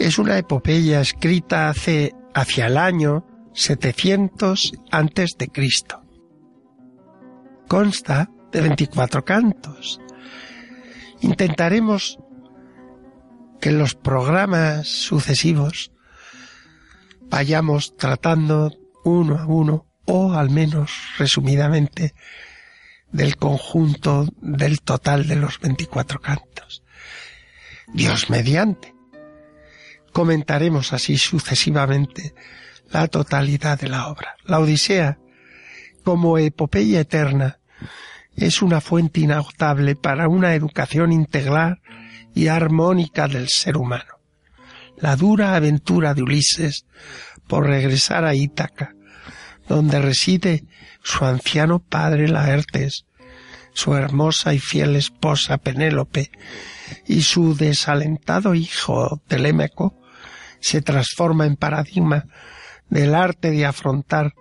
Es 0.00 0.18
una 0.18 0.36
epopeya 0.36 1.00
escrita 1.00 1.68
hace 1.68 2.12
hacia 2.34 2.66
el 2.66 2.78
año 2.78 3.24
700 3.54 4.72
antes 4.90 5.36
de 5.38 5.46
Cristo. 5.48 6.02
Consta 7.68 8.28
de 8.50 8.60
24 8.60 9.24
cantos. 9.24 10.00
Intentaremos 11.20 12.18
que 13.60 13.68
en 13.68 13.78
los 13.78 13.94
programas 13.94 14.88
sucesivos 14.88 15.92
vayamos 17.28 17.96
tratando 17.96 18.72
uno 19.04 19.38
a 19.38 19.46
uno 19.46 19.86
o 20.06 20.32
al 20.32 20.50
menos 20.50 20.90
resumidamente 21.18 22.14
del 23.12 23.36
conjunto 23.36 24.26
del 24.40 24.80
total 24.80 25.28
de 25.28 25.36
los 25.36 25.60
24 25.60 26.20
cantos. 26.20 26.82
Dios 27.88 28.30
mediante. 28.30 28.94
Comentaremos 30.12 30.92
así 30.92 31.18
sucesivamente 31.18 32.34
la 32.90 33.06
totalidad 33.08 33.78
de 33.78 33.88
la 33.88 34.08
obra. 34.08 34.34
La 34.44 34.58
Odisea, 34.58 35.18
como 36.04 36.38
epopeya 36.38 37.00
eterna, 37.00 37.58
es 38.36 38.62
una 38.62 38.80
fuente 38.80 39.20
inagotable 39.20 39.96
para 39.96 40.28
una 40.28 40.54
educación 40.54 41.12
integral 41.12 41.80
y 42.34 42.48
armónica 42.48 43.28
del 43.28 43.48
ser 43.48 43.76
humano. 43.76 44.20
La 44.96 45.16
dura 45.16 45.54
aventura 45.54 46.14
de 46.14 46.22
Ulises 46.22 46.86
por 47.46 47.66
regresar 47.66 48.24
a 48.24 48.34
Ítaca, 48.34 48.94
donde 49.68 50.00
reside 50.00 50.64
su 51.02 51.24
anciano 51.24 51.78
padre 51.78 52.28
Laertes, 52.28 53.06
su 53.72 53.94
hermosa 53.94 54.54
y 54.54 54.58
fiel 54.58 54.96
esposa 54.96 55.58
Penélope 55.58 56.30
y 57.06 57.22
su 57.22 57.54
desalentado 57.56 58.54
hijo 58.54 59.20
Telémaco 59.26 59.96
se 60.60 60.82
transforma 60.82 61.46
en 61.46 61.56
paradigma 61.56 62.26
del 62.88 63.14
arte 63.14 63.50
de 63.50 63.66
afrontar 63.66 64.34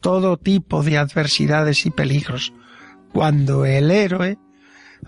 todo 0.00 0.36
tipo 0.36 0.82
de 0.82 0.98
adversidades 0.98 1.86
y 1.86 1.90
peligros, 1.90 2.52
cuando 3.12 3.64
el 3.64 3.90
héroe 3.90 4.38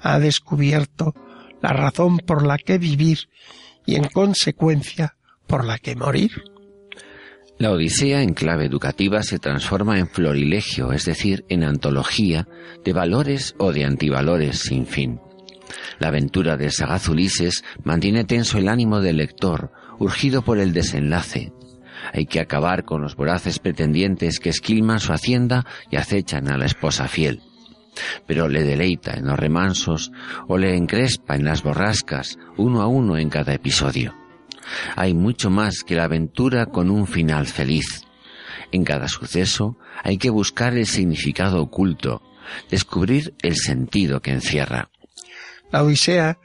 ha 0.00 0.18
descubierto 0.18 1.14
la 1.60 1.72
razón 1.72 2.18
por 2.18 2.46
la 2.46 2.58
que 2.58 2.78
vivir 2.78 3.28
y 3.86 3.96
en 3.96 4.04
consecuencia 4.04 5.16
por 5.46 5.64
la 5.64 5.78
que 5.78 5.96
morir. 5.96 6.42
La 7.60 7.72
Odisea 7.72 8.22
en 8.22 8.32
clave 8.32 8.64
educativa 8.64 9.22
se 9.22 9.38
transforma 9.38 9.98
en 9.98 10.08
florilegio, 10.08 10.92
es 10.92 11.04
decir, 11.04 11.44
en 11.50 11.62
antología 11.62 12.48
de 12.86 12.94
valores 12.94 13.54
o 13.58 13.70
de 13.70 13.84
antivalores 13.84 14.60
sin 14.60 14.86
fin. 14.86 15.20
La 15.98 16.08
aventura 16.08 16.56
del 16.56 16.72
sagaz 16.72 17.06
Ulises 17.10 17.62
mantiene 17.84 18.24
tenso 18.24 18.56
el 18.56 18.66
ánimo 18.66 19.02
del 19.02 19.18
lector, 19.18 19.72
urgido 19.98 20.40
por 20.40 20.58
el 20.58 20.72
desenlace. 20.72 21.52
Hay 22.14 22.24
que 22.24 22.40
acabar 22.40 22.86
con 22.86 23.02
los 23.02 23.14
voraces 23.14 23.58
pretendientes 23.58 24.40
que 24.40 24.48
esquilman 24.48 24.98
su 24.98 25.12
hacienda 25.12 25.66
y 25.90 25.96
acechan 25.96 26.48
a 26.48 26.56
la 26.56 26.64
esposa 26.64 27.08
fiel. 27.08 27.42
Pero 28.26 28.48
le 28.48 28.64
deleita 28.64 29.12
en 29.18 29.26
los 29.26 29.38
remansos 29.38 30.12
o 30.48 30.56
le 30.56 30.78
encrespa 30.78 31.36
en 31.36 31.44
las 31.44 31.62
borrascas, 31.62 32.38
uno 32.56 32.80
a 32.80 32.86
uno 32.86 33.18
en 33.18 33.28
cada 33.28 33.52
episodio. 33.52 34.14
Hay 34.96 35.14
mucho 35.14 35.50
más 35.50 35.82
que 35.84 35.94
la 35.94 36.04
aventura 36.04 36.66
con 36.66 36.90
un 36.90 37.06
final 37.06 37.46
feliz. 37.46 38.04
En 38.72 38.84
cada 38.84 39.08
suceso 39.08 39.76
hay 40.02 40.18
que 40.18 40.30
buscar 40.30 40.76
el 40.76 40.86
significado 40.86 41.60
oculto, 41.60 42.22
descubrir 42.70 43.34
el 43.42 43.56
sentido 43.56 44.20
que 44.20 44.32
encierra. 44.32 44.90
La 45.70 45.82
Odisea 45.82 46.38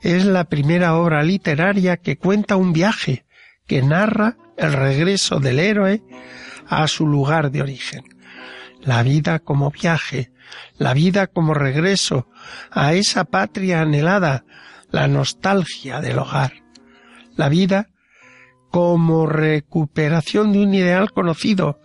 es 0.00 0.24
la 0.24 0.44
primera 0.44 0.96
obra 0.96 1.22
literaria 1.22 1.96
que 1.96 2.16
cuenta 2.16 2.56
un 2.56 2.72
viaje, 2.72 3.24
que 3.66 3.82
narra 3.82 4.36
el 4.56 4.72
regreso 4.72 5.40
del 5.40 5.58
héroe 5.58 6.02
a 6.68 6.86
su 6.88 7.06
lugar 7.06 7.50
de 7.50 7.62
origen. 7.62 8.04
La 8.80 9.02
vida 9.02 9.40
como 9.40 9.70
viaje, 9.70 10.30
la 10.78 10.94
vida 10.94 11.26
como 11.26 11.54
regreso 11.54 12.28
a 12.70 12.94
esa 12.94 13.24
patria 13.24 13.80
anhelada, 13.80 14.44
la 14.90 15.08
nostalgia 15.08 16.00
del 16.00 16.18
hogar 16.18 16.65
la 17.36 17.48
vida 17.48 17.88
como 18.70 19.26
recuperación 19.26 20.52
de 20.52 20.58
un 20.58 20.74
ideal 20.74 21.12
conocido, 21.12 21.80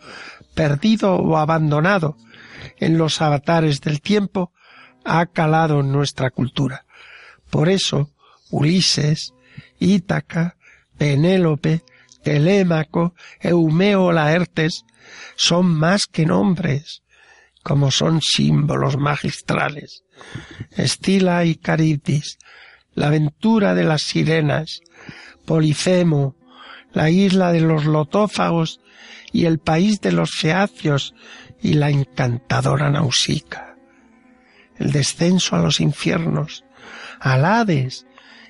perdido 0.56 1.16
o 1.16 1.38
abandonado 1.38 2.18
en 2.78 2.97
los 2.97 3.22
avatares 3.22 3.82
del 3.82 4.02
tiempo, 4.02 4.52
ha 5.06 5.26
calado 5.28 5.80
en 5.80 5.91
nuestra 5.91 6.32
cultura. 6.32 6.86
Por 7.49 7.70
eso, 7.70 8.10
Ulises, 8.49 9.34
Ítaca, 9.80 10.58
Penélope, 10.97 11.84
Telémaco, 12.24 13.14
Eumeo 13.39 14.12
Laertes 14.12 14.84
son 15.36 15.68
más 15.68 16.06
que 16.06 16.26
nombres, 16.26 17.04
como 17.64 17.91
son 17.91 18.22
símbolos 18.22 18.97
magistrales. 18.97 20.04
Estila 20.72 21.45
y 21.45 21.56
Caribdis, 21.56 22.38
la 22.93 23.08
aventura 23.08 23.74
de 23.74 23.84
las 23.84 24.04
sirenas, 24.04 24.82
Polifemo, 25.52 26.38
la 26.93 27.10
isla 27.10 27.52
de 27.52 27.60
los 27.60 27.84
lotófagos 27.84 28.80
y 29.34 29.47
el 29.47 29.60
país 29.60 29.99
de 29.99 30.14
los 30.14 30.32
feacios 30.32 31.14
y 31.62 31.74
la 31.74 31.89
encantadora 31.89 32.89
Nausica. 32.89 33.76
El 34.78 34.93
descenso 34.93 35.58
a 35.58 35.62
los 35.62 35.82
infiernos, 35.82 36.64
al 37.20 37.43
Hades, 37.43 38.08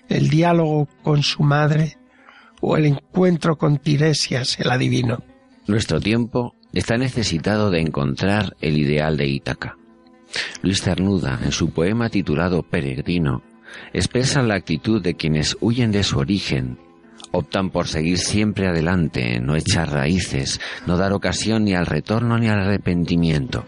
el 0.10 0.30
diálogo 0.30 0.88
con 1.02 1.24
su 1.24 1.42
madre 1.42 1.98
o 2.62 2.78
el 2.78 2.86
encuentro 2.86 3.58
con 3.58 3.80
Tiresias 3.80 4.60
el 4.60 4.70
adivino. 4.70 5.24
Nuestro 5.66 6.00
tiempo 6.00 6.54
está 6.72 6.98
necesitado 6.98 7.72
de 7.72 7.82
encontrar 7.82 8.56
el 8.62 8.78
ideal 8.78 9.18
de 9.18 9.26
Ítaca. 9.26 9.76
Luis 10.62 10.84
Cernuda, 10.84 11.40
en 11.44 11.52
su 11.52 11.72
poema 11.72 12.10
titulado 12.10 12.62
Peregrino, 12.62 13.42
expresan 13.92 14.48
la 14.48 14.54
actitud 14.54 15.02
de 15.02 15.16
quienes 15.16 15.58
huyen 15.62 15.92
de 15.92 16.04
su 16.04 16.20
origen, 16.20 16.78
optan 17.32 17.70
por 17.70 17.88
seguir 17.88 18.18
siempre 18.18 18.68
adelante, 18.68 19.40
no 19.40 19.56
echar 19.56 19.92
raíces, 19.92 20.60
no 20.86 20.98
dar 20.98 21.14
ocasión 21.14 21.64
ni 21.64 21.74
al 21.74 21.86
retorno 21.86 22.38
ni 22.38 22.48
al 22.48 22.60
arrepentimiento. 22.60 23.66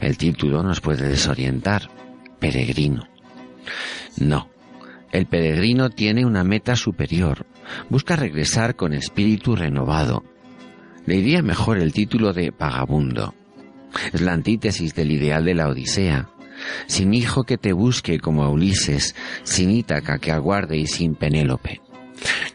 El 0.00 0.16
título 0.16 0.62
nos 0.62 0.80
puede 0.80 1.08
desorientar. 1.08 1.90
Peregrino. 2.38 3.08
No. 4.18 4.48
El 5.12 5.26
peregrino 5.26 5.90
tiene 5.90 6.24
una 6.26 6.44
meta 6.44 6.76
superior. 6.76 7.46
Busca 7.88 8.16
regresar 8.16 8.76
con 8.76 8.92
espíritu 8.92 9.56
renovado. 9.56 10.24
Le 11.06 11.16
iría 11.16 11.42
mejor 11.42 11.78
el 11.78 11.92
título 11.92 12.32
de 12.32 12.50
vagabundo. 12.50 13.34
Es 14.12 14.20
la 14.20 14.32
antítesis 14.32 14.94
del 14.94 15.12
ideal 15.12 15.44
de 15.44 15.54
la 15.54 15.68
Odisea 15.68 16.28
sin 16.86 17.14
hijo 17.14 17.44
que 17.44 17.58
te 17.58 17.72
busque 17.72 18.18
como 18.18 18.44
a 18.44 18.50
Ulises, 18.50 19.14
sin 19.42 19.70
Ítaca 19.70 20.18
que 20.18 20.32
aguarde 20.32 20.76
y 20.76 20.86
sin 20.86 21.14
Penélope. 21.14 21.80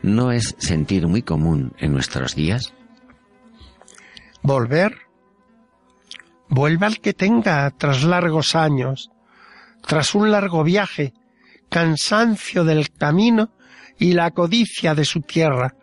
¿No 0.01 0.31
es 0.31 0.55
sentir 0.59 1.07
muy 1.07 1.21
común 1.21 1.73
en 1.77 1.93
nuestros 1.93 2.35
días? 2.35 2.73
Volver. 4.41 4.97
Vuelve 6.47 6.85
al 6.85 6.99
que 6.99 7.13
tenga 7.13 7.69
tras 7.71 8.03
largos 8.03 8.55
años, 8.55 9.11
tras 9.85 10.15
un 10.15 10.31
largo 10.31 10.63
viaje, 10.63 11.13
cansancio 11.69 12.63
del 12.63 12.89
camino 12.91 13.51
y 13.99 14.13
la 14.13 14.31
codicia 14.31 14.95
de 14.95 15.05
su 15.05 15.21
tierra, 15.21 15.75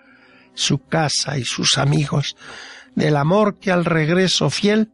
su 0.55 0.79
casa 0.79 1.39
y 1.39 1.45
sus 1.45 1.79
amigos, 1.79 2.37
del 2.95 3.17
amor 3.17 3.59
que 3.59 3.71
al 3.71 3.85
regreso 3.85 4.51
fiel 4.51 4.91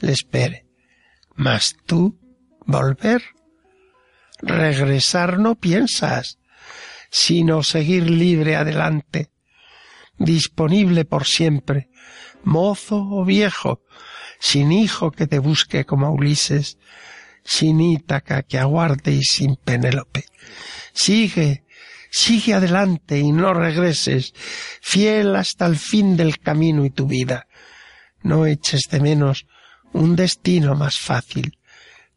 le 0.00 0.12
espere. 0.12 0.66
Mas 1.34 1.76
tú 1.86 2.18
volver. 2.66 3.22
Regresar 4.42 5.38
no 5.38 5.54
piensas, 5.54 6.38
sino 7.10 7.62
seguir 7.62 8.10
libre 8.10 8.56
adelante, 8.56 9.30
disponible 10.18 11.04
por 11.04 11.26
siempre, 11.26 11.88
mozo 12.42 12.96
o 12.96 13.24
viejo, 13.24 13.82
sin 14.38 14.72
hijo 14.72 15.10
que 15.10 15.26
te 15.26 15.38
busque 15.38 15.84
como 15.84 16.10
Ulises, 16.10 16.78
sin 17.44 17.80
Ítaca 17.80 18.42
que 18.42 18.58
aguarde 18.58 19.12
y 19.12 19.22
sin 19.22 19.56
Penélope. 19.56 20.24
Sigue, 20.92 21.64
sigue 22.10 22.54
adelante 22.54 23.18
y 23.18 23.32
no 23.32 23.54
regreses, 23.54 24.32
fiel 24.80 25.36
hasta 25.36 25.66
el 25.66 25.76
fin 25.76 26.16
del 26.16 26.38
camino 26.38 26.84
y 26.84 26.90
tu 26.90 27.06
vida. 27.06 27.46
No 28.22 28.46
eches 28.46 28.82
de 28.90 29.00
menos 29.00 29.46
un 29.92 30.16
destino 30.16 30.74
más 30.74 30.98
fácil, 30.98 31.58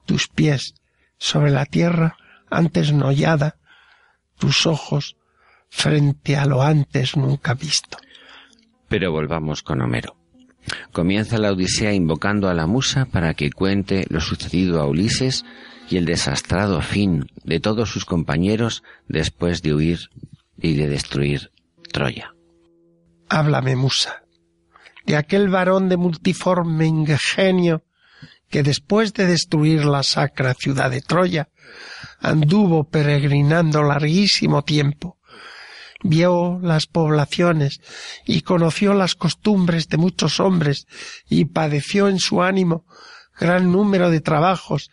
tus 0.05 0.27
pies 0.27 0.73
sobre 1.17 1.51
la 1.51 1.65
tierra 1.65 2.17
antes 2.49 2.91
nollada, 2.91 3.58
tus 4.39 4.65
ojos 4.65 5.17
frente 5.69 6.35
a 6.35 6.45
lo 6.45 6.63
antes 6.63 7.15
nunca 7.15 7.53
visto. 7.53 7.97
Pero 8.87 9.11
volvamos 9.11 9.61
con 9.61 9.81
Homero. 9.81 10.15
Comienza 10.91 11.37
la 11.37 11.51
Odisea 11.51 11.93
invocando 11.93 12.49
a 12.49 12.53
la 12.53 12.65
musa 12.65 13.05
para 13.05 13.33
que 13.35 13.51
cuente 13.51 14.05
lo 14.09 14.19
sucedido 14.19 14.81
a 14.81 14.87
Ulises 14.87 15.45
y 15.89 15.97
el 15.97 16.05
desastrado 16.05 16.81
fin 16.81 17.27
de 17.43 17.59
todos 17.59 17.89
sus 17.89 18.05
compañeros 18.05 18.83
después 19.07 19.61
de 19.61 19.73
huir 19.73 19.99
y 20.57 20.73
de 20.75 20.87
destruir 20.87 21.51
Troya. 21.91 22.33
Háblame, 23.29 23.75
musa, 23.75 24.23
de 25.05 25.17
aquel 25.17 25.49
varón 25.49 25.89
de 25.89 25.97
multiforme 25.97 26.85
ingenio 26.85 27.83
que 28.49 28.63
después 28.63 29.13
de 29.13 29.25
destruir 29.25 29.85
la 29.85 30.03
sacra 30.03 30.53
ciudad 30.53 30.91
de 30.91 31.01
Troya, 31.01 31.49
anduvo 32.19 32.89
peregrinando 32.89 33.83
larguísimo 33.83 34.63
tiempo, 34.63 35.19
vio 36.01 36.59
las 36.61 36.87
poblaciones 36.87 37.81
y 38.25 38.41
conoció 38.41 38.93
las 38.93 39.15
costumbres 39.15 39.87
de 39.89 39.97
muchos 39.97 40.39
hombres 40.39 40.87
y 41.27 41.45
padeció 41.45 42.07
en 42.07 42.19
su 42.19 42.41
ánimo 42.41 42.85
gran 43.39 43.71
número 43.71 44.09
de 44.09 44.21
trabajos 44.21 44.89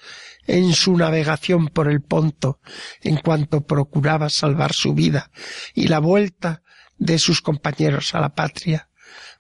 en 0.47 0.73
su 0.73 0.97
navegación 0.97 1.69
por 1.69 1.91
el 1.91 2.03
Ponto, 2.03 2.61
en 3.03 3.17
cuanto 3.17 3.63
procuraba 3.63 4.31
salvar 4.31 4.73
su 4.73 4.95
vida 4.95 5.31
y 5.75 5.89
la 5.89 5.99
vuelta 5.99 6.63
de 6.99 7.19
sus 7.19 7.43
compañeros 7.43 8.15
a 8.15 8.21
la 8.21 8.35
patria, 8.35 8.89